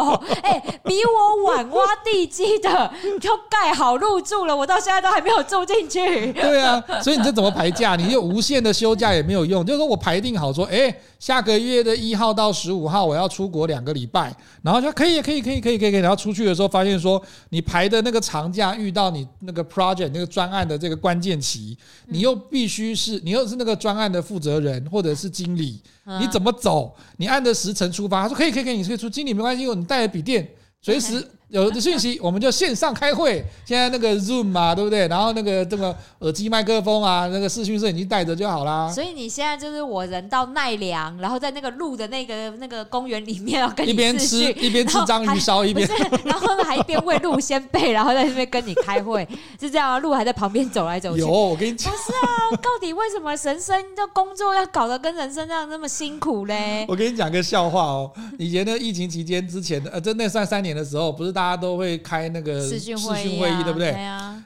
[0.42, 6.32] 哎、欸，比我晚挖地基的就盖好入住了，我到现在都还没有住进去。
[6.32, 7.96] 对啊，所以你这怎么排假？
[7.96, 10.27] 你有无限的休假也没有用，就是说我排定。
[10.36, 25.80] 好说，哎，下个月的一号到十五号我要出国两个礼拜，然后就可以，可以，可以，可以，可以，然后出去的时候发现说，你排的那个长假遇到你那个 project 那个专案的这个关键期，你又必须是，你又是那个专案的负责人或者是经理，
[26.20, 26.94] 你怎么走？
[27.18, 30.48] 你按着时辰出发，他说可以，可以，可以，你可以出，经理没关系，你带着笔电，
[30.82, 31.26] 随时。
[31.48, 33.42] 有的讯息，我们就线上开会。
[33.64, 35.08] 现在那个 Zoom 嘛，对不对？
[35.08, 38.90] 然后那个这个耳机麦克风啊，那个视讯摄影机带着就好啦。
[38.90, 45.88] 所以你现在就是我人到奈良，然后在那个鹿的那个那个公园里面要跟你，一边吃一边吃章鱼烧，一边
[46.24, 49.26] 然后呢还一边喂鹿先辈，然后在那边跟你开会，
[49.58, 49.98] 是这样啊？
[49.98, 51.20] 鹿还在旁边走来走去。
[51.20, 56.84] 有，我跟你讲，不是啊，到底为什么神生的工作要搞得跟人生这样那么辛苦嘞？
[56.88, 58.10] 我跟你讲个笑话哦。
[58.38, 63.92] 以前的疫情期间之前的呃，真的算三年的时候，不是大家都会开那个视讯会议，对不对？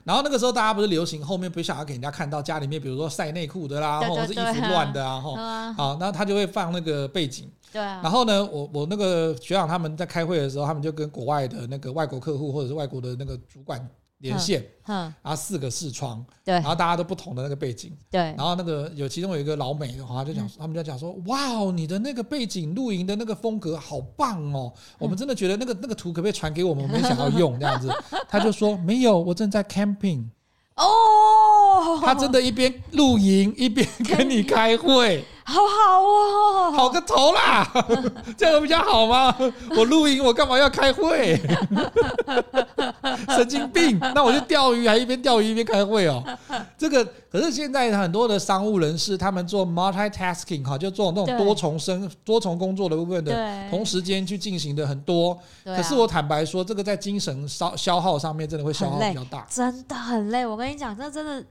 [0.05, 7.51] 然后那个时候大家不是流行后面不想要给人家看到家里面，比如说晒内裤的啦，或者是衣服乱的啊，哈，好，那他就会放那个背景。
[7.73, 7.81] 对。
[7.81, 13.81] 然后呢，我我那个学长他们在开会的时候，他们就跟国外的那个外国客户或者是外国的那个主管。
[14.23, 26.85] 连线，然后四个视窗，对，然后大家都不同的那个背景，对，然后那个有其中有一个老美的话，就讲，他们就讲说，哇哦，你的那个背景露营的那个风格好棒哦，我们真的觉得那个那个图可不可以传给我们？
[26.85, 27.59] 我们想要用？
[27.61, 27.93] 这样子，
[28.29, 30.25] 他就说没有，我正在 camping，
[30.77, 35.25] 哦，他真的一边露营一边跟你开会。
[35.45, 37.69] 好好哦，好个头啦，
[38.39, 39.35] 这样比较好吗？
[39.77, 41.41] 我录音，我干嘛要开会？
[43.29, 43.99] 神经病！
[44.15, 46.23] 那我就钓鱼，还一边钓鱼一边开会哦。
[46.79, 55.39] 这个可是现在很多的商务人士，他们做 multitasking 哈，就做那种多重生、多重工作的部分的，同时间去进行的很多。
[55.65, 60.47] 可是我坦白说，这个在精神消消耗上面，真的会消耗比较大，真的很累。
[60.47, 61.45] 我跟你讲，这真的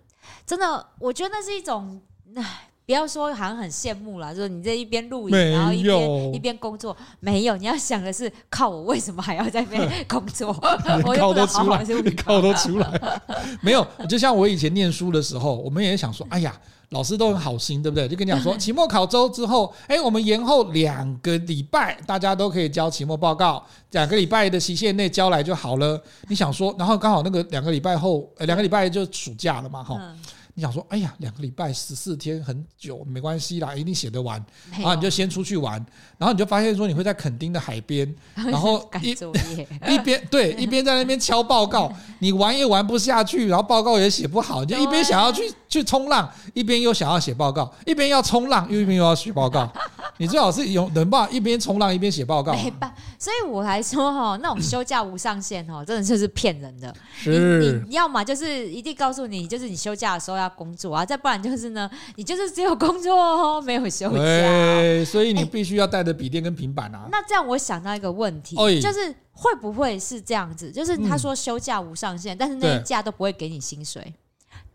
[0.46, 2.02] 真的，我觉得那是一种
[2.36, 2.71] 唉。
[2.92, 7.56] 不要说好像很羡慕啦，就是你这一边录影，然后一边一边工作，没有。
[7.56, 10.50] 你要想的是，靠我为什么还要在那边 工作？
[11.08, 13.22] 我靠都出来，你靠都出来。
[13.62, 16.54] 没有，就像我以前念书的时候，我们也想说，哎呀，
[16.90, 18.10] 老师都很好心，对不对？
[18.10, 25.98] 就跟你讲说， 期末考周之后，哎，我们延后两个礼拜，大家都可以交期末报告，两个礼拜的期限内交来就好了。
[26.28, 30.14] 你想说，然后刚好那个两个礼拜后，呃，两个礼拜就暑假了嘛，哈。
[30.54, 34.44] 你想说，哎呀，两个礼拜十四天很久，没关系啦，一定写得完。
[34.72, 35.74] 然后你就先出去玩，
[36.18, 39.12] 然后你就发现说，你会在垦丁的海边， 然后一
[39.94, 49.72] 一边对 一边在那边敲报告，你玩也玩不下去，然后报告也写不好，你就一边想要去去冲浪，一边又想要写报告，一边要冲浪又一边又要写报告。
[50.18, 52.54] 你最好是有能吧，一边冲浪一边写报告。
[52.54, 56.94] 没办，所以我来说哈，那种休假无上限哦，真的就是骗人的。
[57.16, 64.18] 是，你要么就是一定告诉你，就是你休假的时候要工作啊，再不然就是呢， 你就是只有工作哦，没有休假。
[64.18, 67.08] 对，所以你必须要带着笔电跟平板啊。
[67.12, 70.72] 那这样我想到一个问题，就是会不会是这样子？
[70.72, 74.14] 就是他说休假无上限，但是那一假都不会给你薪水，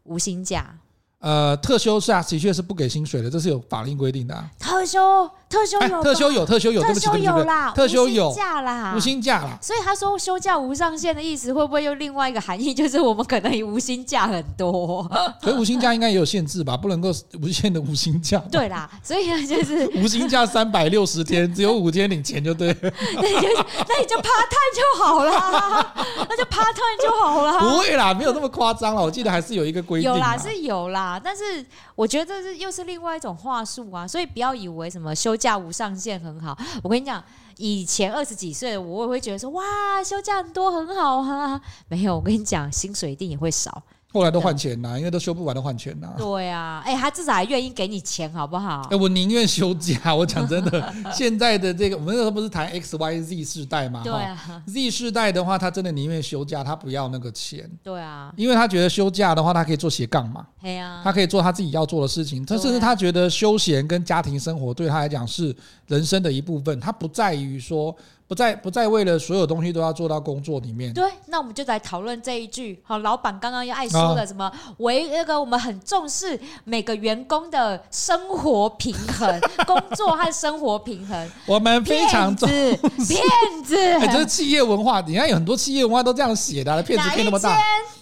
[0.04, 0.78] 无薪假。
[1.20, 4.44] 呃，特休假的确是不给薪水的，这是有法令规定的啊。
[4.58, 5.28] 特休。
[5.48, 9.56] 特休有，特休有，特休有，特休有啦，特休有假啦，无薪假啦。
[9.62, 12.74] 所以他说休假无上限的意思，会不会有另外一个含义？
[12.74, 15.08] 就是我们可能无薪假很多。
[15.40, 16.76] 所以无薪假应该也有限制吧？
[16.76, 18.42] 不能够无限的无薪假。
[18.50, 22.76] 对啦，所以呢，就是 无薪假三百六十天，只有五天领钱就对。
[22.82, 23.48] 那你就
[23.88, 25.94] 那你就 part time 就好啦，
[26.28, 27.60] 那就 part time 就好啦。
[27.60, 29.00] 不会啦，没有那么夸张啦。
[29.00, 30.10] 我记得还是有一个规定。
[30.10, 31.64] 有啦，是有啦，但是
[31.94, 34.06] 我觉得这是又是另外一种话术啊。
[34.06, 36.20] 所以不要以为什么休假无上限。
[36.20, 37.22] 很好，我跟你讲，
[37.58, 39.62] 以前二十几岁的我也会觉得说，哇，
[40.02, 41.60] 休假很多很好啊。
[41.88, 43.82] 没有，我跟你讲，薪水一定也会少。
[44.16, 46.08] 后来都换钱呐，因为都修不完都换钱呐。
[46.16, 48.80] 对啊，哎、欸，他至少还愿意给你钱，好不好？
[48.84, 50.14] 哎、欸，我宁愿休假。
[50.14, 54.00] 我讲真的， 现在的这个，我们那时候不是谈 X Y Z 世代吗？
[54.02, 54.62] 对啊。
[54.66, 57.70] Z 世代的话，他真的宁愿休假，他不要那个钱。
[57.82, 58.32] 对啊。
[58.36, 60.46] 因为他觉得休假的话，他可以做斜杠嘛。
[60.62, 61.02] 对啊。
[61.04, 65.54] 他可以做他自己要做的事情，他甚至他觉得休闲跟家庭生活对他来讲是
[65.88, 67.94] 人生的一部分，他不在于说。
[68.28, 70.92] 不再不再为了所有东西都要做到工作里面。
[70.92, 72.82] 对，那我们就来讨论这一句。
[72.84, 74.50] 好，老板刚刚要爱说的什么？
[74.78, 81.30] 为那个我们很重视每个员工的生活平衡， 工作和生活平衡。
[81.46, 83.76] 我们非常重视骗子。
[84.00, 87.56] 哎，这是企业文化，你看有很多企业文化都这样写的， 骗子骗那么大。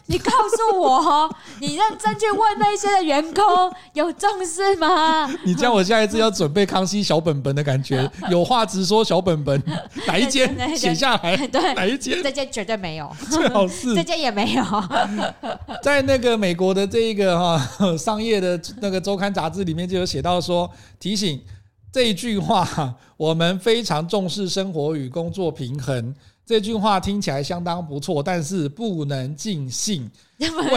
[0.06, 3.44] 你告诉我， 你认真去问那些的员工
[3.94, 5.26] 有重视吗？
[5.44, 9.62] 你叫我下一次要准备康熙小本本的感觉， 有话直说小本本，
[10.06, 11.36] 哪一间写下来？
[11.46, 12.22] 对，哪一间？
[12.22, 14.64] 这间绝对没有，最好是这间也没有。
[15.82, 21.42] 在那个美国的这一个哈商业的那个周刊杂志里面就有写到说，提醒
[21.90, 26.14] 这一句话，我们非常重视生活与工作平衡。
[26.46, 30.10] 这句话听起来相当不错，但是不能尽信。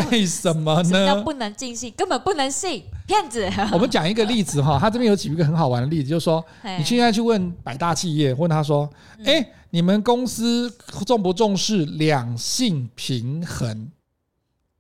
[0.09, 1.21] 为什么呢？
[1.23, 3.45] 不能尽信，根本不能信，骗子。
[3.73, 6.43] 我们讲一个例子哈，他这边有举一个很好玩的例子，就是说，
[6.77, 8.89] 你现在去问百大企业，问他说，
[9.25, 10.73] 哎，你们公司
[11.05, 13.91] 重不重视两性平衡？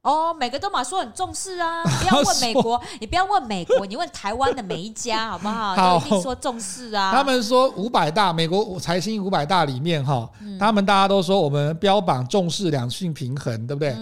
[0.07, 1.83] 哦，每个都马说很重视啊！
[1.99, 5.75] 不要问美国，你不要问美国，你问台湾的每一家 好不好？
[5.75, 7.11] 好，一定说重视啊。
[7.11, 13.93] 他们说五百大美国财新五百大里面哈，他们大家都说我们标榜重视两性平衡，对不对？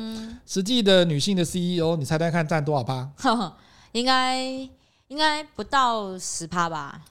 [0.45, 3.09] 实际的女性的 CEO，你猜猜看占多少趴？
[3.93, 4.37] 应该
[5.07, 7.01] 应该不到十趴吧？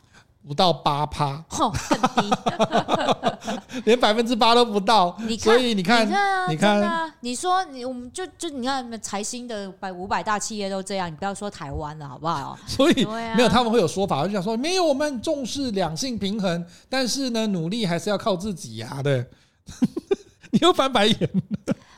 [0.47, 5.17] 不到八趴，哦，更低， 连百分之八都不到。
[5.21, 12.59] 你看，所以你看，你看啊，你看啊，你说你，我们就就你看，财新的百五百大企业都这样，你不要说台湾了，好不好？
[12.67, 19.03] 所以、啊、没有他们会有说法，就想说没有，我们重视两性平衡，但是呢，努力还是要靠自己呀、啊。
[19.03, 19.25] 对，
[20.53, 21.31] 你又翻白眼。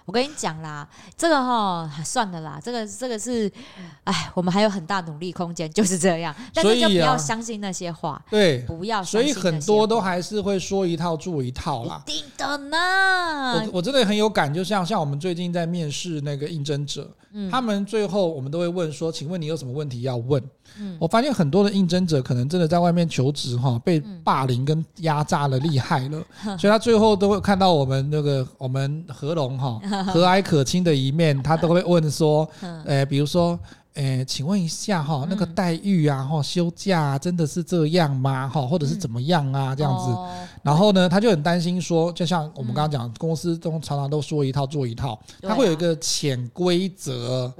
[0.06, 3.50] 我跟你讲啦，这个哈算了啦，这个这个是，
[4.04, 6.34] 哎，我们还有很大努力空间，就是这样。
[6.54, 9.02] 但是就不要相信那些话，对，不要。
[9.02, 12.00] 所以很多都还是会说一套做一套啦。
[12.06, 12.76] 一定的呢。
[13.54, 20.40] 我我真的很有感，就像像我们最近在面试那个应征者，嗯，他们最后我们都会问说，请问你有什么问题要问？
[20.80, 29.78] 嗯，我发现很多的应征者可能真的在外面求职哈，被霸凌跟压榨的厉害了，嗯， 所以他最后都会看到我们那个我们合龙哈
[30.12, 32.48] 和蔼可亲的一面，他都会问说，
[32.84, 33.58] 诶， 比如说。
[33.96, 38.46] 诶，请问一下哈，那个待遇啊，哈，休假啊，真的是这样吗？
[38.46, 39.74] 哈，或者是怎么样啊？
[39.74, 40.14] 这样子，
[40.62, 47.50] 然后呢，他就很担心说，就像我们刚刚讲，公司都常常都说一套做一套，他会有一个潜规则，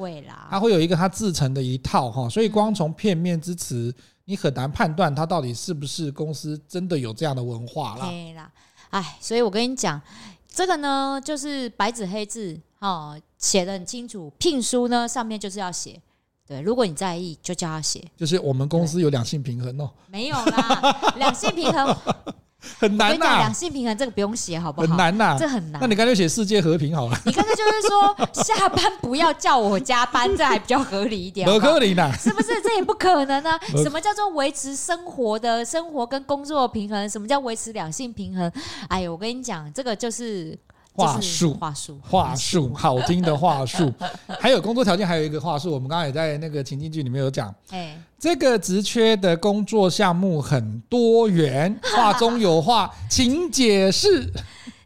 [0.51, 3.95] 他会有一个他自成的一套哈，所以光从片面之词，
[4.27, 8.09] 你很难判断他到底是不是公司真的有这样的文化啦。
[8.09, 8.53] 对啦，
[8.91, 9.99] 哎，所以我跟你讲，
[10.47, 15.99] 这个呢，就是白纸黑字，哈，写的很清楚，聘书呢上面就是要写。
[16.47, 18.05] 对，如果你在意，就叫他写。
[18.17, 19.91] 就是我们公司有两性平衡哦。
[20.09, 21.97] 没有啦，两性平衡
[22.79, 23.39] 很难呐。
[23.39, 24.87] 两性平衡这个不用写，好不好？
[24.87, 25.81] 很难呐，这很难。
[25.81, 27.21] 那你干脆写世界和平好了。
[27.25, 31.49] 你干脆就是说 下班不要叫我加班，这还比较合理一点。
[31.49, 32.13] 不合理呢？
[32.19, 32.61] 是不是？
[32.63, 33.59] 这也不可能呢。
[33.83, 37.09] 什么叫做维持生活的生活跟工作的平衡？
[37.11, 38.51] 什么叫维持两性平衡？
[38.89, 40.57] 哎呦，我跟你讲，这个就是。
[40.97, 43.93] 话术，话术，话术，好听的话术，
[44.41, 45.71] 还有工作条件，还有一个话术。
[45.73, 54.33] 我们刚刚也在那个情境剧里面有讲，哎，这个职缺的工作项目很多元，话中有话，请解释。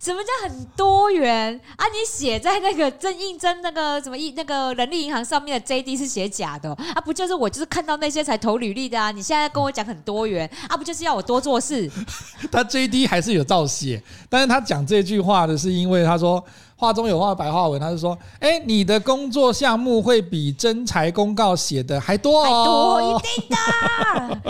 [0.02, 1.84] 什么叫很多元啊？
[1.88, 7.00] 你写在那个正应征那个什么一那个人力银行上面的 JD 是写假的啊？
[7.04, 9.10] 不就是我就是看到那些才投履历的啊？
[9.10, 10.76] 你现在跟我讲很多元啊？
[10.76, 11.90] 不就是要我多做事？
[12.50, 16.42] 他 JD 还是有照写，但是他讲这句话的是因为他说。
[16.80, 23.56] 话中有话，白话文，他是说，哎，你的工作项目会比征才公告写的还多哦，多一定的，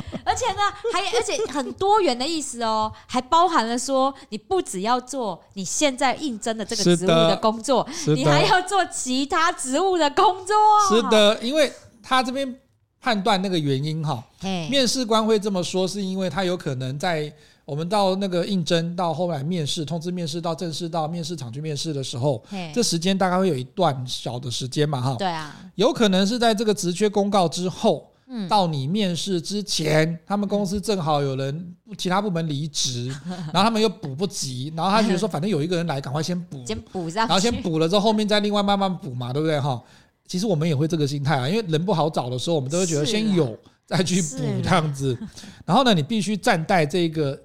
[0.24, 0.60] 而且呢，
[0.92, 10.54] 还而且很多元的意思哦，还包含了说，你不只要做你现在应征的这个职务的工作，你还要做其他职务的工作。
[10.88, 12.60] 是的，因为他这边
[13.00, 14.22] 判断那个原因哈，
[14.70, 17.32] 面试官会这么说，是因为他有可能在。
[17.70, 25.14] 我们到那个应征，到后来面试，通知面试，到正式到面试场去面试的时候，这时间大概会有一段小的时间嘛，哈。
[25.16, 25.56] 对啊。
[25.76, 33.06] 有可能是在这个职缺公告之后，嗯，到你面试之前，他们公司正好有人其他部门离职，
[33.54, 39.80] 然后他们又补不及，然后他觉得说，反正有一个人来，赶快先补，先补上，然后先补了之后，后面再另外慢慢补嘛，对不对哈？
[40.26, 43.56] 其实我们也会这个心态啊，因为人不好找的时候，我们都会觉得先有
[43.86, 45.16] 再去补这样子。
[45.64, 47.40] 然后呢，你必须站在这个。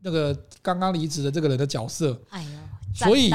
[0.00, 2.48] 那个刚刚离职的这个人的角色，哎呦，
[2.94, 3.30] 所以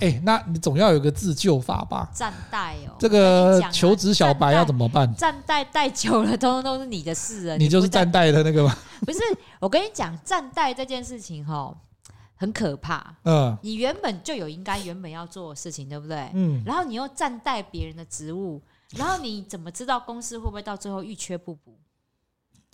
[0.00, 2.10] 哎，那你总要有个自救法吧？
[2.12, 5.12] 站代哦，这个求职小白要怎么办？
[5.14, 7.56] 站代带久了，通通都是你的事啊！
[7.56, 8.76] 你就是站代的那个吗？
[9.06, 9.18] 不是，
[9.60, 11.72] 我跟你讲，站代这件事情哈，
[12.34, 13.14] 很可怕。
[13.24, 16.30] 嗯，你原本就有应该原本要做的事情，对不对？
[16.34, 18.60] 嗯，然后你又站代别人的职务，
[18.96, 21.76] 然后你怎么知道公司会不会到最后欲缺不补？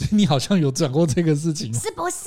[0.12, 2.26] 你好像有讲过这个事情，是不是？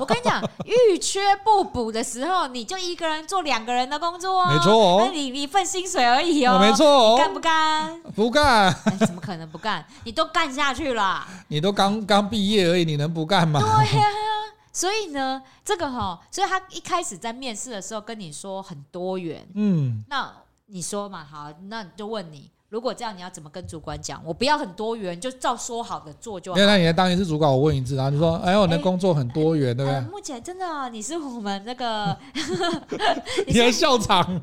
[0.00, 5.02] 我跟你讲， 遇缺不补的时候，你就一个人做两个人的工作，没错哦。
[5.06, 7.16] 那你一份薪水而已哦，没错哦。
[7.16, 8.02] 干不干？
[8.14, 8.74] 不干。
[8.98, 9.84] 怎么可能不干？
[10.04, 11.26] 你都干下去了。
[11.48, 13.60] 你都刚刚毕业而已，你能不干吗？
[13.60, 14.04] 对呀。
[14.72, 20.30] 所以呢，这个哈，所以他一开始在面试的时候跟你说很多元，嗯，那
[20.66, 22.50] 你说嘛，好，那就问你。
[22.68, 24.22] 如果这样，你要怎么跟主管讲？
[24.24, 26.58] 我不要很多元，就照说好的做就好。
[26.60, 32.16] 那你当一次主管，我问一次，然后你说：“哎，我的工作很多元，对不对？”呃、目前真的、哦，你是我们那个，
[33.46, 34.40] 你的校长。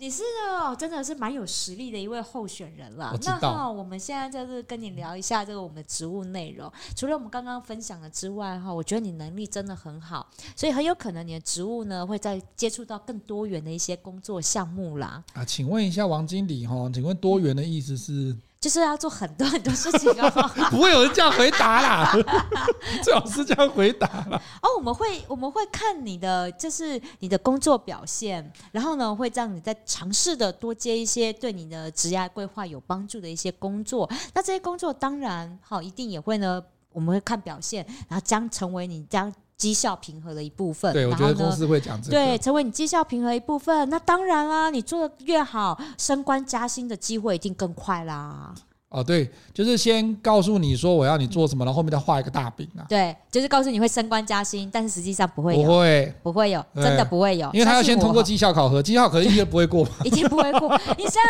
[0.00, 3.10] 你是 哦，真的是蛮有实力的一位候选人了。
[3.12, 3.52] 我知道。
[3.52, 6.70] 那我们现在就是跟你聊一下这个我们的职务内容。
[6.94, 15.22] 除了我们刚刚分享的之外，哈，我觉得你能力真的很好，所以很有可能你的职务呢会在接触到更多元的一些工作项目啦。
[15.34, 18.36] 啊，请问一下王经理哈，请问多元的意思是？
[18.60, 20.28] 就是要做很多很多事情哦，
[20.70, 22.12] 不会有人这样回答啦，
[23.04, 24.42] 最好是这样回答啦。
[24.60, 34.10] 哦，我们会我们会看你的就是你的工作表现，然后呢会让你再尝试的多接一些对你的职业规划有帮助的一些工作。
[34.34, 36.60] 那这些工作当然好，一定也会呢。
[36.90, 40.92] 我们会看表现，然后将成为你将绩效平和的一部分。
[40.92, 42.16] 对，我觉得公司会讲这个。
[42.16, 43.90] 对，成为你绩效平和一部分。
[43.90, 48.54] 那当然啦，你做的越好，升官加薪的机会一定更快啦。
[48.90, 52.86] 哦，对，就是先告诉你说我要你做什么，然后后面再画一个大饼啊。
[52.88, 60.70] 对，就是告诉你会升官加薪，但是实际上不会有，不会，不会有，真的不会有，因为他要先通过绩效考核，绩效考核一定不会过， 一定不会过。
[60.96, 61.22] 你想想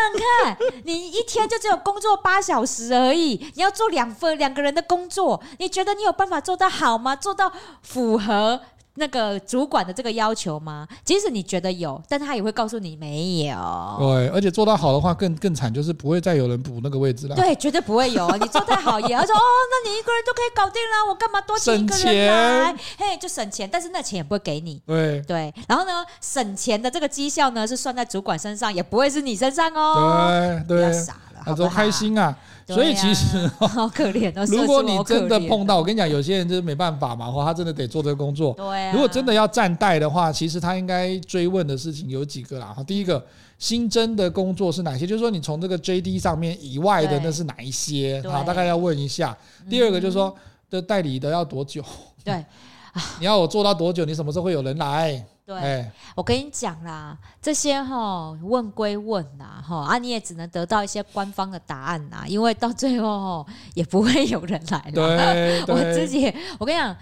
[0.44, 7.16] 看，你一天就只有工作八小时而已，你要做两份两个人的工作，你觉得你有办法做到好吗？
[7.16, 7.52] 做到
[7.82, 8.60] 符合？
[8.98, 10.86] 那个主管的这个要求吗？
[11.04, 13.56] 即使你觉得有，但他也会告诉你没有。
[13.98, 17.36] 对，而且做到好的话更更惨，就是不会再有人补那个位置了。
[17.36, 18.28] 对，绝对不会有。
[18.38, 22.74] 你做太好也要说哦，那你一个人都可以搞定了，我干嘛多请一个人来？
[22.98, 24.82] 嘿，就省钱，但是那钱也不会给你。
[24.86, 30.28] 对对，然后呢，省钱的这个绩效呢是算在主管身上，也不会是你身上哦。
[30.66, 32.36] 对对，不要傻了，他说开心啊。
[32.74, 34.44] 所以其实 好可怜哦。
[34.48, 38.52] 如果你真的碰到，我跟你讲，有些人就是没办法嘛，或他真的得做这个工作。
[38.54, 38.92] 对。
[38.92, 42.66] 如果真的要暂代的话，其实他应该追问的事情有几个啦。
[42.66, 43.24] 哈，第一个，
[43.58, 45.06] 新增的工作是哪些？
[45.06, 48.22] 就是说你从这个 JD 上面以外的那是哪一些？
[48.28, 49.36] 好，大概要问一下。
[49.70, 50.34] 第二个就是说，
[50.70, 51.82] 的代理的要多久？
[52.24, 52.44] 对。
[53.20, 54.04] 你要我做到多久？
[54.04, 55.24] 你什么时候会有人来？
[55.48, 65.64] 对，欸、我跟你讲啦，这些哈问归问呐，哈啊你也只能得到一些官方的答案呐，因为到最后也不会有人来了。
[65.68, 66.30] 我自己，
[66.60, 66.94] 我跟你讲，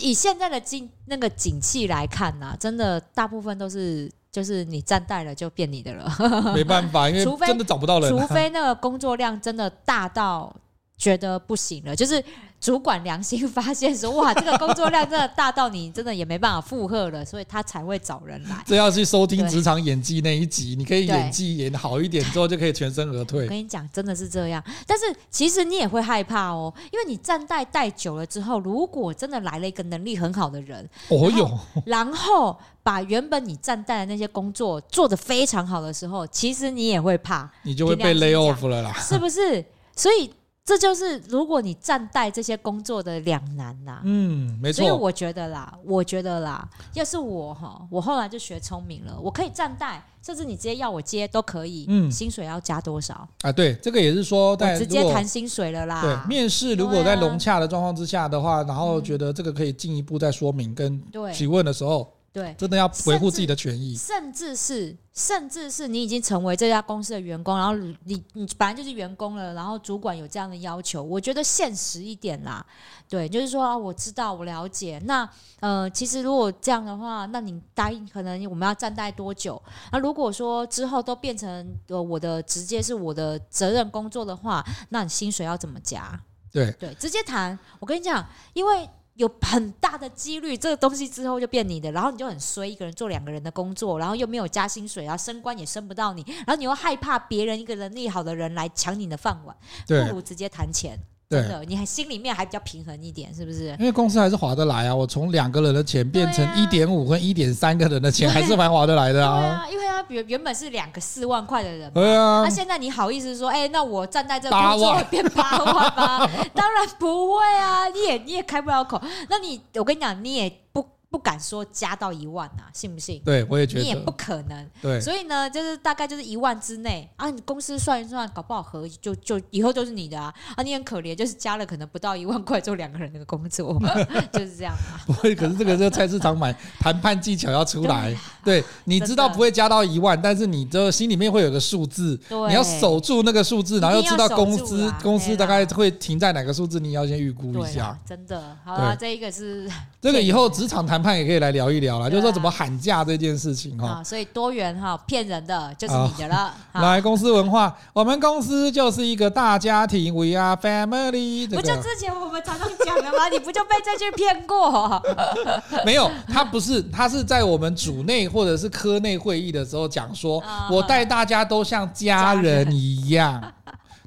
[0.00, 10.52] 以现在的景那个景气来看呐，真的大部分都是就是你站代了就变你的了，没办法，因为 真的找不到人，除非那个工作量真的大到
[10.96, 12.22] 觉得不行了，就是。
[12.60, 23.42] 主管良心发现说：“哇，这个工作量真的大到你真的也没办法负荷了，所以他才会找人来。”这要去收听职场演技那一集，你可以演技演好一点之后就可以全身而退。
[23.42, 24.64] 我跟你讲，真的是这样。
[24.86, 39.62] 但是其实你也会害怕哦，因为你站代带久了之后，如果真的来了一个能力很好的人，哦哟，然后把原本你站代的那些工作做得非常好的时候，其实你也会怕，你就会被 lay off 了啦，是不是？
[39.94, 40.32] 所以。
[40.64, 44.00] 这就是如果你暂代这些工作的两难呐。
[44.04, 44.82] 嗯，没错。
[44.82, 51.84] 所以我觉得啦，我觉得啦，要是我哈，我后来就学聪明了，我可以暂代，甚至你直接要我接都可以。
[51.88, 53.28] 嗯，薪水要加多少？
[53.42, 56.00] 啊，对，这个也是说，我直接谈薪水了啦。
[56.00, 60.98] 对，面试如果在融洽的状况之下的话，然后觉得这个可以进一步再说明跟
[61.34, 62.10] 提问的时候。
[62.34, 72.66] 对，真的要维护自己的权益，甚至是甚至是你已经成为这家公司的员工，然后你你本来就是员工了，然后主管有这样的要求，我觉得现实一点啦，
[73.08, 75.00] 对，就是说啊，我知道，我了解。
[75.04, 75.30] 那
[75.60, 79.62] 呃，其实如果这样的话，那你答应可能我们要站待多久？
[79.92, 86.20] 那如果说之后都变成呃我的直接是我的责任工作的话，那你薪水要怎么加？
[86.50, 87.56] 对对，直接谈。
[87.78, 88.90] 我跟你讲，因为。
[89.14, 99.56] 有很大的几率，这个东西之后就变你的，然后你就很衰，一个人做两个人的工作，然后又没有加薪水，然后升官也升不到你，然后你又害怕别人一个能力好的人来抢你的饭碗，
[99.86, 100.98] 不如直接谈钱。
[101.28, 103.68] 真的，你还心里面还比较平衡一点，是不是？
[103.78, 109.40] 因为公司还是划得来啊，我从两个人的钱变成一点五跟一点三个人的钱，还是蛮划得来的啊。
[109.40, 116.30] 对啊，因为他原原本是两个四万块的人，对啊，那现在你好意思说，哎，那我站在这个工作会变八万吗？
[116.54, 119.00] 当然不会啊，你也你也开不了口。
[119.28, 120.86] 那你，我跟你讲，你也不。
[121.14, 123.22] 不敢说加到一万啊，信不信？
[123.24, 124.68] 对，我也觉得你也不可能。
[124.82, 127.30] 对，所以呢，就是大概就是一万之内啊。
[127.30, 130.34] 你公司算一算，搞不好合就就以后就是你的啊。
[130.56, 133.80] 啊，你很可怜，就是加了可能不到一万块就两个人那个工作，
[134.32, 134.98] 就是这样啊。
[135.06, 138.12] 不会，可是这个这个菜市场买谈判技巧要出来。
[138.44, 147.96] 对，你知道不会加到一万，但是你的心里面会有个数字，你要守住那个数字，然后又知道公司公司大概会停在哪个数字，你要先预估一下。
[148.04, 151.03] 真的，好了，这一个是这个以后职场 谈。
[151.04, 154.02] 判也可以来聊一聊啦，就是说怎么喊价这件事情哈。
[154.02, 156.54] 所以多元哈，骗人的就是你的了。
[156.72, 161.46] 来，公司文化，我们公司就是一个大家庭，We are family。
[161.50, 163.28] 不就之前我们常常讲的吗？
[163.30, 165.02] 你不就被这句骗过？
[165.84, 173.42] 没有，他不是，他是在我们组内或者是科内会议的时候讲说，我带大家都像家人一样。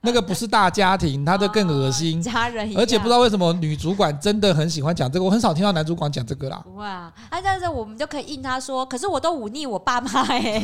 [0.08, 2.22] 那个不是大家庭，他的更恶心。
[2.22, 6.62] 家人，而且不知道为什么女主管真的很喜欢讲这个，我很少听到男主管讲这个啦。
[6.64, 10.62] 不会啊，那这样子我们就可以应他说，可是我都忤逆我爸妈哎，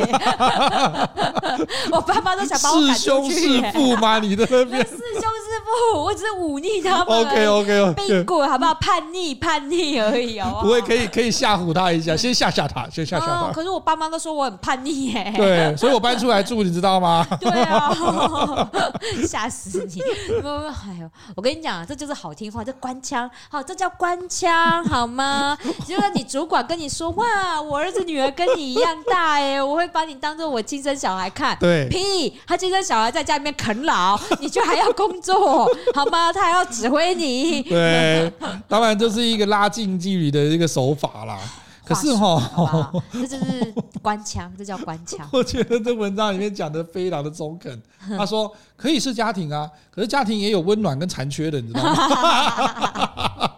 [1.92, 3.36] 我爸妈都想把我赶出去。
[3.36, 4.20] 是兄是父吗？
[4.20, 7.08] 你的那边 是兄是父有，我只是忤逆他们。
[7.08, 8.74] OK OK OK，好不好？
[8.76, 10.60] 叛逆叛逆而已哦。
[10.62, 13.52] 不会，可以可以吓唬他一下，先吓吓他，先吓吓他。
[13.54, 15.34] 可是我爸妈都说我很叛逆耶。
[15.36, 17.26] 对，所以我搬出来住，你知道吗？
[17.40, 17.92] 对啊，
[19.28, 20.02] 吓死你！
[20.42, 25.58] 哎呦，我跟你讲，这就是好听话，这官腔，好，这叫官腔，好吗？
[25.88, 31.58] 就是你主管跟你说，哇，我儿子女儿跟你一样大哎，我会把你当做我亲生小孩看。
[31.60, 35.34] 对，屁，他亲生小孩在家里面啃老，你就还要工作，
[35.94, 36.32] 好吗？
[36.34, 37.62] 他还要指挥你。
[37.70, 38.32] 对，
[38.68, 41.40] 当然这是一个拉近距离的一个手法啦。
[41.86, 45.28] 可是哈， 这就是官腔，这叫官腔。
[45.34, 47.82] 我觉得这文章里面讲的非常的中肯。
[48.18, 53.52] 他说可以是家庭啊，可是家庭也有温暖跟残缺的，你知道吗？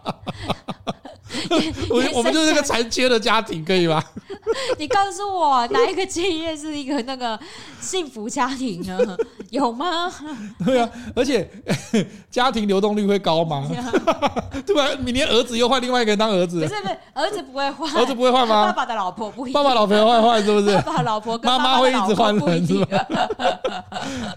[1.90, 4.02] 我我们就是一个残缺的家庭，可以吗？
[4.78, 7.38] 你告诉我哪一个企业是一个那个
[7.80, 9.16] 幸福家庭呢？
[9.50, 10.10] 有吗？
[10.64, 11.48] 对啊，而且
[12.30, 13.66] 家庭流动率会高吗？
[14.66, 14.88] 对吧？
[15.04, 16.60] 明年儿子又换另外一个人当儿子？
[16.60, 18.66] 不是不是，儿子不会换，儿子不会换吗？
[18.66, 20.74] 爸爸的老婆不会，爸爸老婆会换是不是？
[20.82, 23.06] 爸爸老婆妈妈会一直换人是吧？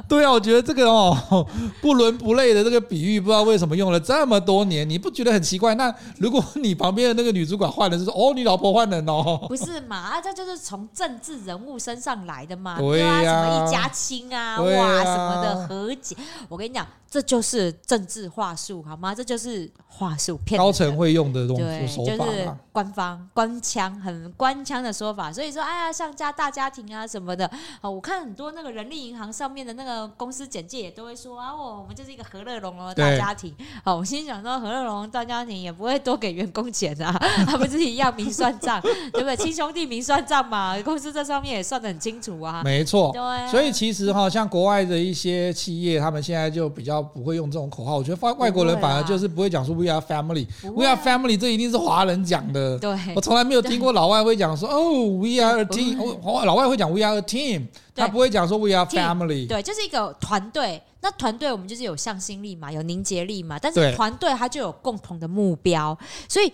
[0.07, 1.45] 对啊，我觉得这个哦
[1.81, 5.73] 不伦不类的这个比喻，不知道为什么用了这么多年，你不觉得很奇怪？
[5.75, 9.37] 那如果你旁边的那个女主管换了，就说哦，你老婆换人哦？
[9.47, 9.95] 不是嘛？
[9.95, 12.77] 啊，这就是从政治人物身上来的嘛？
[12.79, 16.15] 对啊，什么一家亲啊，哇，什么的和解。
[16.47, 16.85] 我跟你讲。
[17.11, 19.15] 这就是政治话术，好吗？
[19.15, 25.33] 这就是话术，骗高层会用的东西手法，就是官方官腔，很官腔的说法。
[25.33, 27.49] 所以说，哎呀，像家大家庭啊什么的，
[27.81, 33.55] 哦，我看很多那个人力银行上面的那个公司简介也都会说啊，我我们就是一个和乐融融的大家庭。
[33.83, 37.11] 好，我心想说，和乐融融大家庭也不会多给员工钱啊，
[37.45, 38.80] 他们自己一样明算账，
[39.11, 39.36] 对不对？
[39.36, 42.61] 亲兄弟明算账嘛，公司这上面也算得很清楚啊。
[42.63, 43.51] 没错，对。
[43.51, 46.99] 所以其实哈，像国外的一些企业，他们现在就比较。
[47.09, 52.77] 不会用这种口号，我觉得外外国人反而就是不会讲说 “We are family”，“We are family” 这一定是华人讲的。
[52.77, 55.97] 对，我从来没有听过老外会讲说“哦，We are a team”。
[56.45, 59.47] 老外会讲 “We are a team”，他不会讲说 “We are family”。
[59.47, 60.81] 对，就是一个团队。
[61.01, 63.57] 那团队我们就是有向心力嘛，有凝结力嘛。
[63.57, 66.51] 但是团队它就有共同的目标，所以。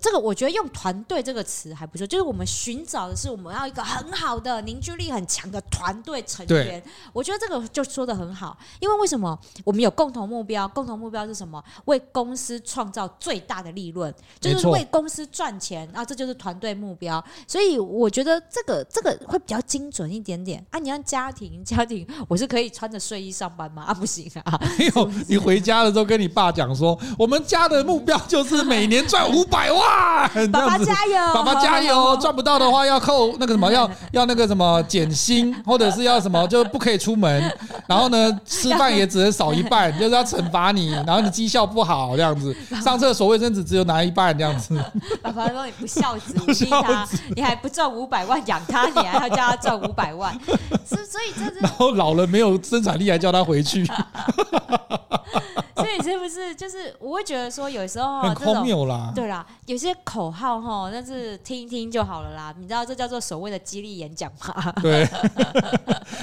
[0.00, 6.82] 这个我觉得用“团队”这个词还不错，就是我们寻找的是我们要一个很好的凝聚力很强的团队成员。
[7.12, 10.66] 我觉得这个就说的很好，因为为什么我们有共同目标？
[10.66, 11.62] 共同目标是什么？
[11.84, 16.04] 为公司创造最大的利润，就是为公司赚钱啊！
[16.04, 17.24] 这就是团队目标。
[17.46, 20.80] 所以我觉得这个这个会比较精准一点点啊！
[20.80, 23.84] 你像家庭家庭，我是可以穿着睡衣上班吗？
[23.84, 24.60] 啊，不行啊！
[24.76, 29.75] 没有，你回家的时候跟你爸讲说，我们家的目标就是每年赚五百万。
[29.76, 30.28] 哇！
[30.52, 31.34] 爸爸加油！
[31.34, 32.16] 爸爸加油！
[32.16, 37.42] 赚不到的话要扣那个什么， 要要那个什么减薪，或者是要什么 就不可以出门。
[37.86, 40.90] 然后呢，吃饭也只能少一半，就是要惩罚你。
[41.06, 44.76] 然后你绩效不好这样子，上厕所卫生纸只有拿一半这样子。
[45.22, 46.66] 爸爸说你不孝子，不孝
[47.04, 50.36] 子，你还不赚五百万养他，你还要叫他赚五百万，
[50.84, 51.60] 所所以这是。
[51.60, 53.86] 然后老了没有生产力，还叫他回去。
[55.76, 62.54] 所以是不是就是我会觉得说，有时候很荒谬啦，对啦，有些口号哈，但是听一听就好了啦。
[62.58, 64.72] 你知道这叫做所谓的激励演讲吗？
[64.82, 65.04] 对。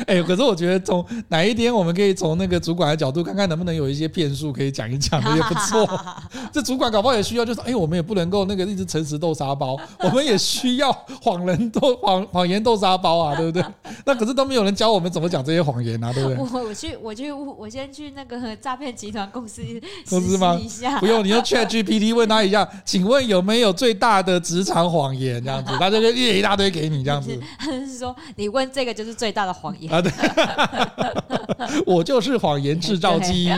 [0.08, 5.88] 哎、欸，可是我觉得从哪一天我们可以从那个主管的角度看看能不能有一些骗术可以讲一讲，也不错。
[6.51, 10.91] 这主管搞不好也需要，就是哎、欸，我们也不能够那个一直诚实豆沙包，我们也需要
[11.22, 13.64] 谎人豆谎谎言豆沙包啊，对不对？
[14.06, 16.38] 那可是都没有人教我们怎么讲这些谎言啊，对不对？
[16.38, 19.62] 我我去我去我先去那个诈骗集团公司
[20.10, 20.60] 公司吗？
[21.00, 25.44] 不用，你用 ChatGPT 问他一下， 请问有没有最大的职场谎言？
[25.44, 27.38] 这样子， 他就列一大堆给你，这样子。
[27.58, 30.02] 他是说，你问这个就是最大的谎言啊？
[30.02, 30.12] 对，
[31.86, 33.52] 我就是谎言制造机。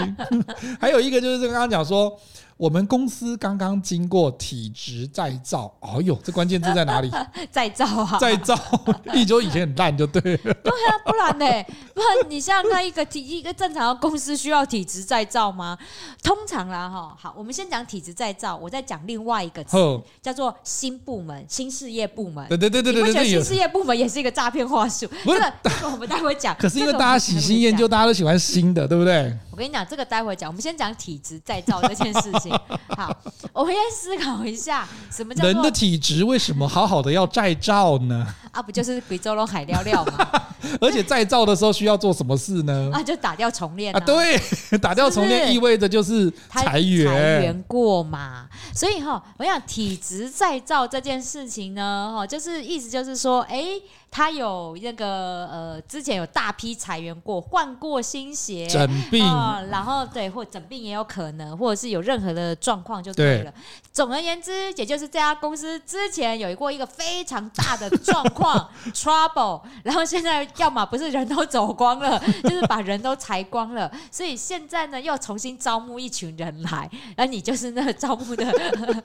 [0.80, 2.18] 还有一个就是刚刚讲说。
[2.58, 7.12] 我们公司刚刚经过体质再造，哦呦，这关键字在哪里？
[7.52, 8.18] 再造啊！
[8.18, 8.58] 再造，
[9.14, 10.54] 一周以前很烂就对了。
[10.64, 11.46] 对啊，不然呢？
[11.94, 15.78] 不然你像那一个体一个正常的公司需要体质再造吗？
[16.24, 19.78] 通常啦，哈，好，我们先讲体质再造，我再讲另外一个词，
[20.22, 22.48] 叫做新部门、新事业部门。
[22.48, 25.06] 对对对对对，你不觉得新事业部门也是一个诈骗话术？
[25.26, 26.56] 不是，这个我们待会讲。
[26.58, 29.38] 可是因为大家喜新厌旧，大家都喜欢新的，对不对？
[29.56, 30.50] 我跟你讲，这个待会讲。
[30.50, 32.52] 我们先讲体质再造这件事情。
[32.98, 33.16] 好，
[33.54, 36.26] 我们先思考一下，什么叫人的体质？
[36.26, 38.28] 为什么好好的要再造呢？
[38.56, 40.28] 啊，不就是贵州龙海料料吗？
[40.82, 42.90] 而且再造的时候需要做什么事呢？
[42.94, 44.00] 啊，就打掉重练啊。
[44.00, 44.40] 啊，对，
[44.80, 48.48] 打掉重练意味着就是裁员，裁员过嘛。
[48.74, 53.66] 所以哈，我想体质再造这件事情呢，哈，就是意思就是说，哎。
[54.12, 63.52] 他有那个呃，之前有大批裁员过，换过新鞋，整病，哦，然后对，或整病也有可能，或者是有任何的状况就对了。
[63.52, 63.54] 对
[63.92, 68.45] 总而言之，也就是这家公司之前有过一个非常大的状况
[68.94, 78.46] trouble，然后现在要么不是人都走光了，就是把人都裁光了，所以现在呢又重新招募一群人来，而你就是那个招募的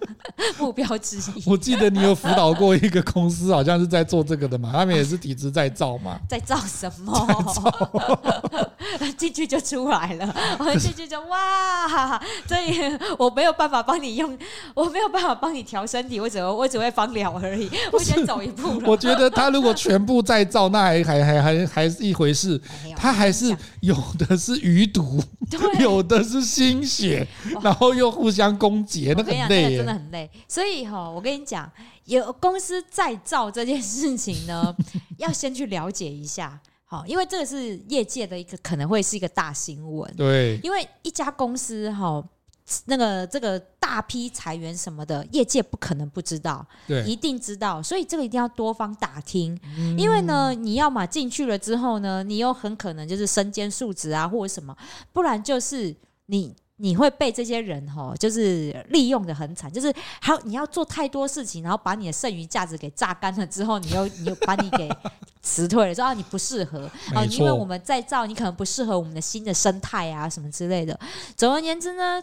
[0.58, 1.42] 目标之一。
[1.46, 7.14] 我记得你有辅导过一个公司，好像是在做这个的嘛，他们也是体制在造嘛，在造什么？
[9.16, 12.80] 进去就出来了，我进去就哇，所以
[13.18, 14.36] 我没有办法帮你用。
[14.74, 17.70] 我没有办法帮你调身体，我只会我只会放疗而已。
[17.92, 18.82] 我先走一步。
[18.84, 22.60] 我觉得他如果全部再造，那还还还还还是一回事。
[22.96, 25.22] 他还是有的是余毒，
[25.80, 27.26] 有的是心血，
[27.62, 30.30] 然后又互相攻击，那很累，真的很累。
[30.46, 31.70] 所以哈，我跟你讲，
[32.04, 34.74] 有公司再造这件事情呢，
[35.18, 36.60] 要先去了解一下。
[36.84, 40.12] 好，因为这个是业界的一个可能会是一个大新闻。
[40.16, 42.22] 对，因为一家公司哈。
[42.86, 54.76] 那个这个大批裁员什么的，业界不可能不知道，对，一定知道，所以这个一定要多方打听，嗯、因为呢，你要嘛进去了之后呢，你又很可能就是身兼数职啊，或者什么，
[55.12, 55.94] 不然就是
[56.26, 64.88] 你你会被这些人哈，就是利用的很惨，就是还有你要做太多事情，然后把你的剩余价值给榨干了之后，你又 你又把你给
[65.42, 66.88] 辞退了，说啊你不适合。
[67.14, 70.98] 啊，因为我们再造，你可能不适合我们的新的生态啊什么之类的。
[71.36, 72.22] 总而言之呢。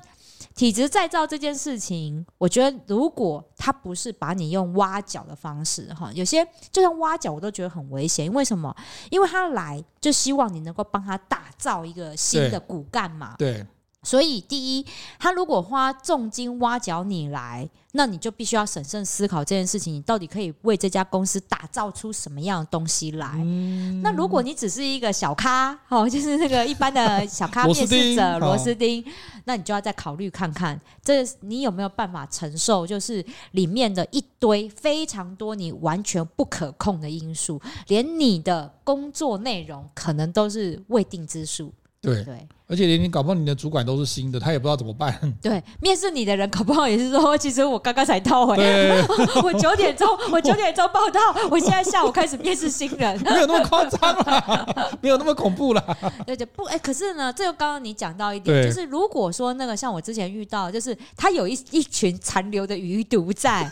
[0.55, 8.25] 体质再造这件事情，我觉得如果他不是把你用挖角的方式，哈，有些就像挖角，我都觉得很危险。
[8.25, 8.75] 因为什么？
[9.09, 13.35] 因为他来就希望你能够帮他打造一个新的骨干嘛。
[13.37, 13.53] 对。
[13.53, 13.67] 对
[14.03, 14.85] 所以，第一，
[15.19, 23.27] 他如果花重金挖角你来，那你就必须要审慎思考这件事情，你到底可以为这家公司打造出什么样的东西来？
[23.39, 29.03] 嗯、那如果你只是一个小咖，哦，就是那个一般的小咖面试者螺丝钉，
[29.45, 32.85] 那你就要再考虑看看，这你有没有办法承受？
[32.85, 41.73] 就是里面的一堆非常多你完全不可控的因素，连你的工作内容可能都是未定之数。
[41.99, 42.47] 对对。
[42.67, 45.17] 而且连你搞不好你的主管都是新的，他也不知道怎么办。
[45.41, 49.01] 对，面试你的人搞不好也是说，其实我刚刚才到回来，
[49.41, 55.81] 我九点钟，我九点钟报到，我现在下午开始面试新人， 没有那么夸张啦，没有那么恐怖啦。
[56.25, 63.63] 对对不，哎，可是呢，这个刚刚你讲到一点，就是如果说那个像我之前遇到，就是他有一一群残留的余毒在，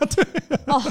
[0.67, 0.81] 哦，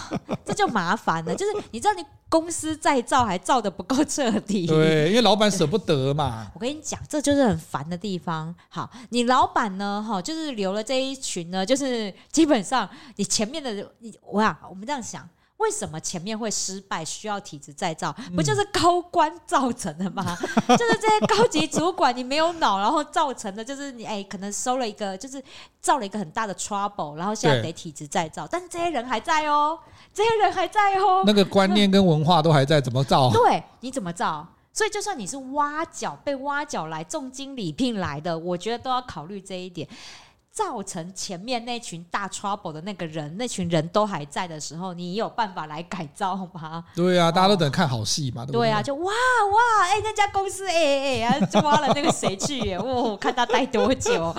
[0.44, 1.34] 这就麻烦了。
[1.34, 6.48] 就是你知道，你公司再造还造的不够彻底，对，因为老板舍不得嘛。
[6.54, 7.93] 我跟你讲，这就是很烦的。
[7.94, 10.04] 的地方好，你老板呢？
[10.06, 15.28] 哈，就是留了这一群呢，就是基本上你前面的你，我啊，我们这样想，
[15.58, 17.04] 为什么前面会失败？
[17.04, 20.36] 需要体质再造，不就是高官造成的吗？
[20.66, 25.42] 嗯、 就是这些高级主管你没有脑，然后造成的，就是你哎，可能收了一个，就是
[25.80, 29.78] 造了一个很大的 trouble，然后现在得体质再造，但是这些人还在哦，
[30.12, 33.30] 这些人还在哦， 那个观念跟文化都还在，怎么造？
[33.30, 34.46] 对，你怎么造？
[34.74, 39.88] 所以，就算你是挖角被挖角来重金礼聘来的，我觉得都要考虑这一点。
[40.54, 46.84] 造成前面那群大 trouble 的那个人，那群人都还在的时候，你有办法来改造吗？
[46.94, 48.46] 对啊，大家都等看好戏嘛。
[48.46, 52.76] 对，对啊，就哇哇，哎、欸，那家公司，哎、哎、哎，就挖了那个谁去？
[52.78, 54.32] 哇，我 看他待多久，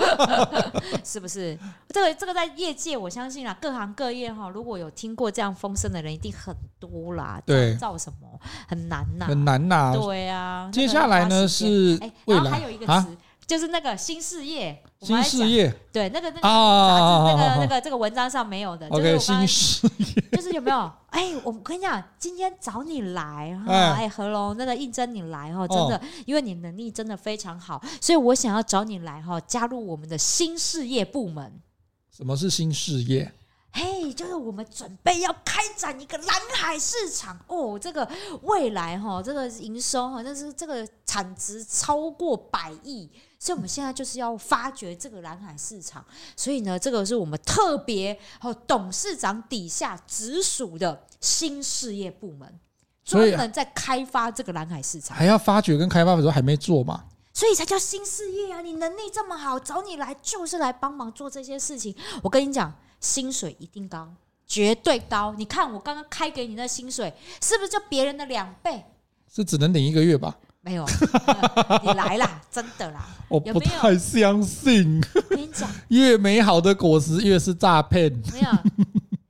[1.04, 1.56] 是不是？
[1.90, 7.38] 这个这个在业界，我相信啊，各行各业哈，如果有听过这样风声的人，一定很多啦。
[7.44, 9.94] 对，造什么很难呐，很难呐。
[9.94, 10.70] 对啊。
[10.72, 12.92] 接下来呢是，哎，然后还有一个词。
[12.92, 13.06] 啊
[13.46, 20.90] 就是那个新事业，新事业，对，那个那个杂志，那个那个这个文章上没有的，就是新事业， 就是有没有？
[21.10, 31.60] 哎，我跟你讲，今天找你来哈，哎，何龙，那个应征你来哈，真的，因为你能力真的非常好，所以我想要找你来哈，加入我们的新事业部门。
[32.10, 33.32] 什么是新事业？
[33.70, 38.10] 嘿，就是我们准备要开展一个蓝海市场哦，这个
[38.42, 43.08] 未来哈，这个营收哈，但是这个产值超过百亿。
[43.38, 46.04] 所以我们现在就是要发掘这个蓝海市场，
[46.36, 52.60] 所以呢，这个是我们特别和董事长底下直属的新事业部门，
[53.04, 55.16] 专门在开发这个蓝海市场。
[55.16, 57.04] 还要发掘跟开发的时候还没做嘛？
[57.32, 58.62] 所以才叫新事业啊！
[58.62, 61.94] 你能力这么好，找你来就是来帮忙做这些事情。
[62.22, 64.10] 我跟你讲，薪水一定高，
[64.46, 65.34] 绝对高。
[65.36, 67.12] 你看我刚刚开给你的薪水，
[67.42, 68.82] 是不是就别人的两倍？
[69.30, 70.38] 是只能领一个月吧？
[70.66, 70.84] 没有，
[71.84, 75.00] 你来啦， 真的啦，我不太相信。
[75.14, 78.12] 我跟你讲，越美好的果实越是诈骗。
[78.32, 78.48] 没有，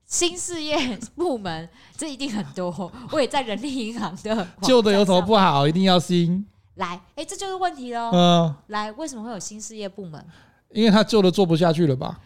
[0.07, 2.91] 新事业部门这一定很多。
[3.11, 5.68] 我也在人力银行的，旧的有什么不好？
[5.68, 6.47] 一定要新。
[6.76, 8.11] 来，哎，这就是问题喽。
[8.14, 10.24] 嗯，来，为什么会有新事业部门？
[10.72, 12.18] 因为他旧的做不下去了吧？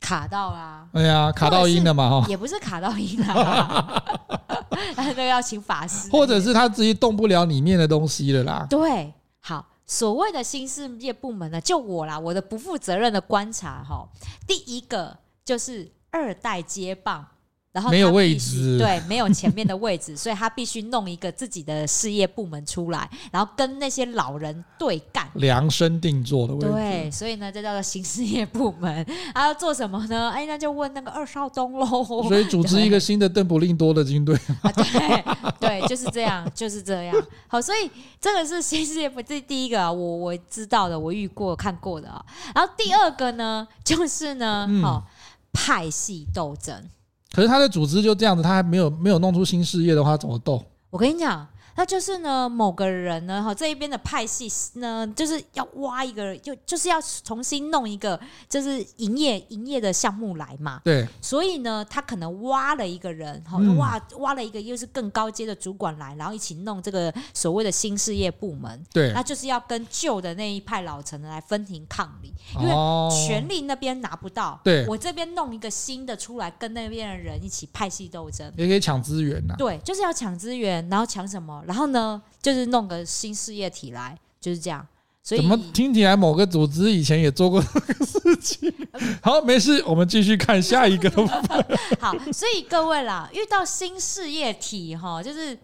[0.00, 0.88] 卡到啦！
[0.92, 2.26] 哎呀，卡到音了嘛哈？
[2.28, 4.02] 也不是卡到音了，
[4.96, 6.08] 那个要请法师。
[6.10, 8.66] 或者是他自己动不了里面的东西了啦。
[8.68, 14.08] 对，好，所谓的新事业部门呢，就我啦，我的不负责任的观察哈，
[14.46, 17.26] 第一个就是二代接棒。
[17.72, 26.68] 然后没有位置，对，没有前面的位置，所以他必须弄一个自己的事业部门出来，然后跟那些老人对干，量身定做的位置。
[26.72, 29.06] 对，所以呢，这叫做新事业部门。
[29.32, 30.30] 他要做什么呢？
[30.30, 31.86] 哎，那就问那个二少东喽。
[32.26, 34.36] 所以组织一个新的邓布利多的军队。
[34.74, 35.24] 对
[35.60, 37.16] 对，就是这样，就是这样。
[37.46, 37.88] 好，所以
[38.20, 42.24] 这个是新事业部门，这第一个啊，我我知道的，我遇过看过的啊。
[42.52, 45.10] 然后第二个呢，就是呢，好、嗯、
[45.52, 46.82] 派系斗争。
[47.32, 50.62] 可是他的组织就这样子，他还没有没有弄出新事业的话，怎么斗？
[50.90, 51.46] 我跟你讲。
[51.76, 58.18] 那就是呢，某个人呢，哈，这一边的派系呢，就是要挖一个，就就是要重新弄一个，
[58.48, 60.80] 就是营业营业的项目来嘛。
[60.84, 61.06] 对。
[61.20, 68.84] 所以呢，他可能挖了一个人，哈，挖挖了一个又是更高阶的主管来，然后一起弄这个所谓的新事业部门。
[68.92, 69.12] 对。
[69.12, 72.74] 那就是要跟旧的那一派老臣来分庭抗礼，因为
[73.26, 74.60] 权力那边拿不到。
[74.64, 74.86] 对。
[74.86, 79.54] 我这边弄一个新的出来，跟那边的人一起派系斗争，也可以抢资源呐。
[79.56, 81.59] 对，就是要抢资源，然后抢什么？
[81.66, 84.86] 然后呢，就是弄个新事业体来，就是这样。
[85.22, 88.72] 所以怎么听起来某个组织以前也做过这个事情？
[89.22, 91.10] 好，没事，我们继续看下一个。
[92.00, 95.58] 好，所以各位啦，遇到新事业体哈，就是。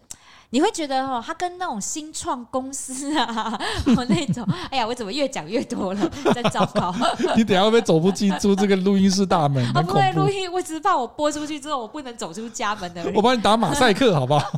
[0.51, 3.59] 你会觉得哦，他跟那种新创公司啊，
[3.97, 6.95] 我 那种，哎呀，我怎么越讲越多了，真糟糕！
[7.37, 9.65] 你等下会不会走不进出这个录音室大门？
[9.75, 13.11] 啊，不会录音，我只是怕我播出去之后，我不能走出家门的。
[13.15, 14.51] 我帮你打马赛克，好不好？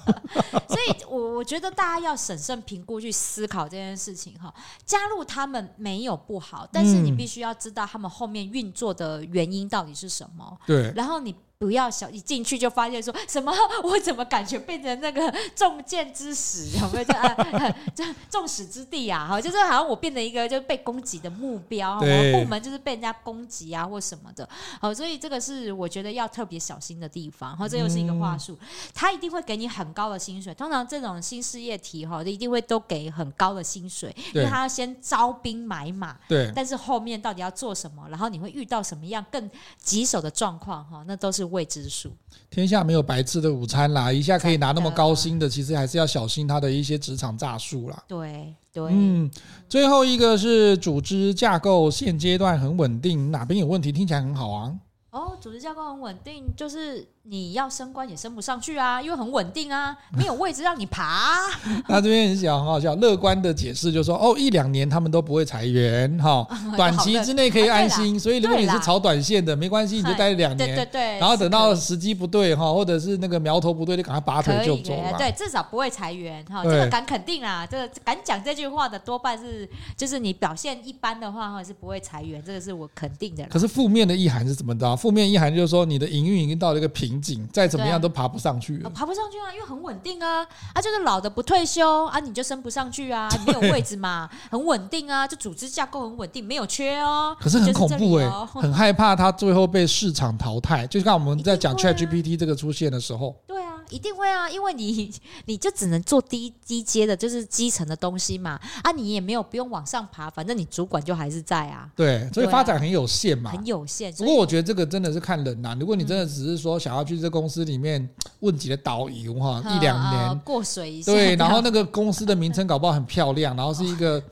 [0.68, 4.52] 所以我我觉得大家要审慎评估去思考这件事情哈。
[4.84, 10.56] 加入他们没有不好，但是你必须要知道他们后面运作的原因到底是什么。
[10.66, 11.34] 对，然后你。
[11.58, 13.52] 不要小一进去就发现说什么，
[13.82, 17.04] 我怎么感觉变成那个中箭之矢， 有没有？
[17.04, 17.76] 这啊？
[17.96, 22.32] 这众矢之的啊，哈，就是好像我变成一个就被攻击的目标，对。
[22.32, 24.48] 我部门就是被人家攻击啊或什么的，
[24.80, 28.56] 好，所以这个是我觉得要特别小心的地方，哈，这又是一个话术，
[28.94, 39.50] 他一定会给你很高的薪水，通常这种新事业体哈，一定会都给很高的薪水，因为他要先招兵买马，对，但是后面到底要做什么，然后你会遇到什么样更
[39.82, 41.47] 棘手的状况，哈，那都是。
[41.48, 42.10] 未知数，
[42.48, 44.12] 天下没有白吃的午餐啦！
[44.12, 48.04] 一下可以拿那么高薪的，其实还是要小心他的一些职场诈术啦。
[48.06, 49.30] 对对，嗯，
[49.68, 53.90] 最后一个是组织架构，现阶段很稳定，哪边有问题？
[53.90, 54.74] 听起来很好啊。
[55.10, 57.08] 哦，组织架构很稳定，就是。
[57.30, 61.36] 你要升官也升不上去啊，因为很稳定啊， 没有位置让你爬、啊。
[61.86, 68.18] 那这边很小很好笑，乐观的解释就是说，哦，一两年他们都不会裁员，哈， 短期之内可以安心。
[68.18, 71.18] 所以如果你是炒短线的，没关系，你就待两年，对对对。
[71.18, 75.12] 然后等到时机不对哈，或者是那个苗头不对，就赶快拔腿就走了。
[75.18, 83.44] 对，至少不会裁员哈，这个敢肯定啊，这个敢讲这句话的多半是就是你表现一般的话，哈，是不会裁员，这个是我肯定的。
[83.50, 84.96] 可是负面的意涵是怎么的？
[84.96, 97.36] 负面意涵就是说你的营运已经到了一个瓶颈，再怎么样都爬不上去，爬不上去啊，因为很稳定啊，啊，就是老的不退休啊，你就升不上去啊，没有位置嘛， 很稳定啊，就组织架构很稳定，没有缺哦。
[97.40, 103.34] 可是很恐怖哎，很害怕他最后被市场淘汰，就像我们在讲 ChatGPT 这个出现的时候。
[103.46, 105.12] 对啊，一定会啊，因为你
[105.46, 111.90] 你就只能做低低阶的，就是基层的东西嘛，啊，你也没有不用往上爬，反正你主管就还是在啊。
[111.96, 114.12] 对，所以发展很有限嘛，很有限。
[114.12, 117.88] 不过我觉得这个真的是看人呐，如果你真的只是说想要去这公司里面。
[117.88, 118.06] 面
[118.40, 124.22] 问几个导游哈，一两年过水一下，对，然后那个公司的名称搞不好很漂亮，然后是一个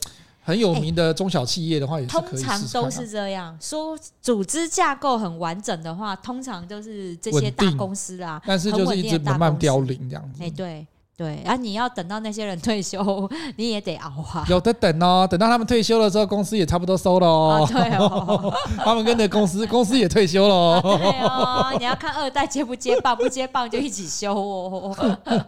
[0.47, 2.29] 很有名的中小企业的话，也是可以。
[2.29, 10.41] 通常都是这样说，组织架构很完整的话，通常都是这些大公司啊，但是就是一直慢慢凋零这样子。
[10.41, 10.87] 哎，对。
[11.17, 14.45] 对，然后你要等到那些人退休，你也得熬啊。
[14.47, 17.67] 有的等哦，等到他们退休了之后，公司也差不多收了哦。
[17.67, 18.53] 对哦，
[18.85, 20.79] 他们跟着公司，公司也退休了哦。
[20.83, 24.95] 对哦，你要看二代接不接棒，不接棒就一起休哦。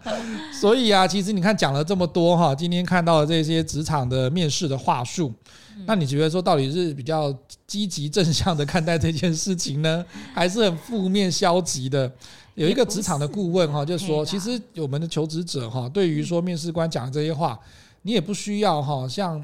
[0.52, 5.32] 所以啊，其实你看讲了这么多哈，今天看到的这些职场的面试的话术，
[5.86, 7.32] 那你觉得说到底是比较
[7.68, 10.04] 积极正向的看待这件事情呢，
[10.34, 12.12] 还是很负面消极的？
[12.60, 17.57] 有一个职场的顾问哈，就说其实我们的求职者哈，对于说面试官讲的这些话，
[18.01, 19.41] 你也不需要哈，像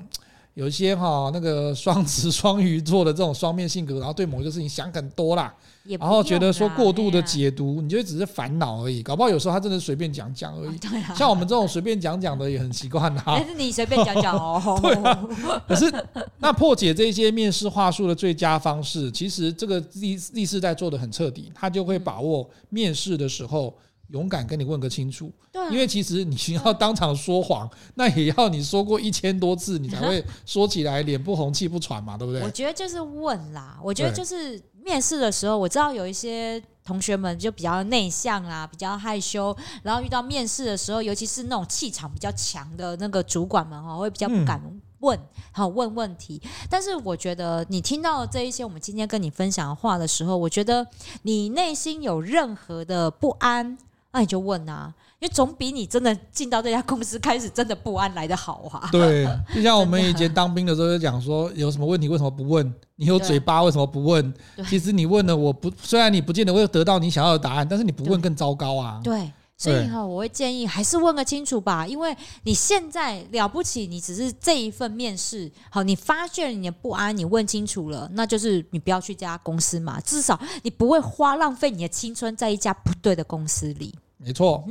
[0.56, 5.54] 有一些哈那个双子、双鱼座的这种双面性格，然后对某一个事情想很多啦，
[6.00, 9.04] 然后觉得说过度的解读，你就只是烦恼而已。
[9.04, 10.80] 搞不好有时候他真的随便讲讲而已。
[11.14, 13.24] 像我们这种随便讲讲的也很习惯啦。
[13.26, 14.80] 但是你随便讲讲哦。
[14.82, 15.28] 对啊。
[15.68, 15.94] 可是
[16.40, 23.76] 那破解这些面试话术的最佳方式，其实这个历历世代做的很彻底，他就会把握面试的时候。
[24.10, 32.42] 勇敢跟你问个清楚，对，因为其实你需要当场说谎，那也要你说过一千多次，你才会说起来脸不红气不喘嘛，对不对？
[32.44, 44.62] 我觉得就是问啦，我觉得就是面试的时候，我知道有一些同学们就比较内向啦，比较害羞，然后遇到面试的时候，尤其是那种气场比较强的那个主管们哈，会比较不敢
[45.00, 45.20] 问，
[45.52, 46.40] 好问问题。
[46.70, 50.86] 但是我觉得你听到这一些我们今天跟你分享的话的时候，我觉得
[51.24, 53.76] 你内心有任何的不安。
[54.16, 58.88] 那你就问啊，因为总比你真的进到这家公司开始真的不安来的好啊。
[58.90, 62.74] 对，就像我们以前当兵的时候就讲说，有什么问题为什么不问？
[62.96, 64.34] 你有嘴巴为什么不问？
[64.70, 69.02] 其实你问了，我不虽然你不见得会得到你想要的答案，但是你不问更糟糕啊。
[69.04, 69.30] 对。
[69.58, 72.14] 所以哈，我会建议还是问个清楚吧，因为
[72.44, 83.96] 你现在了不起，你只是这一份面试，好，你发现你的不安，你问清楚了，那就是你不要去这家公司嘛，至少你不会花浪费你的青春在一家不对的公司里。
[84.18, 84.64] 没错，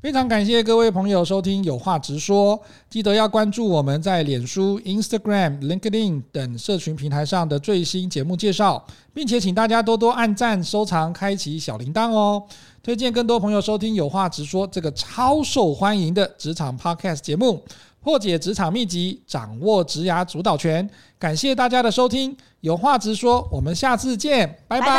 [0.00, 2.56] 非常感谢各位朋友收听《有话直说》，
[2.88, 12.42] 记得要关注我们在脸书、Instagram、LinkedIn 等社群平台上的最新节目介绍，并且请大家多多按赞、收藏、开启小铃铛哦。
[12.82, 17.62] 推荐更多朋友收听《有话直说》这个超受欢迎的职场 Podcast 节目，
[18.00, 20.88] 破解职场秘籍，掌握职涯主导权。
[21.18, 24.86] 感谢大家的收听，《有话直说》，我们下次见，拜拜。
[24.86, 24.94] 拜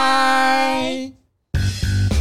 [1.54, 2.19] 拜。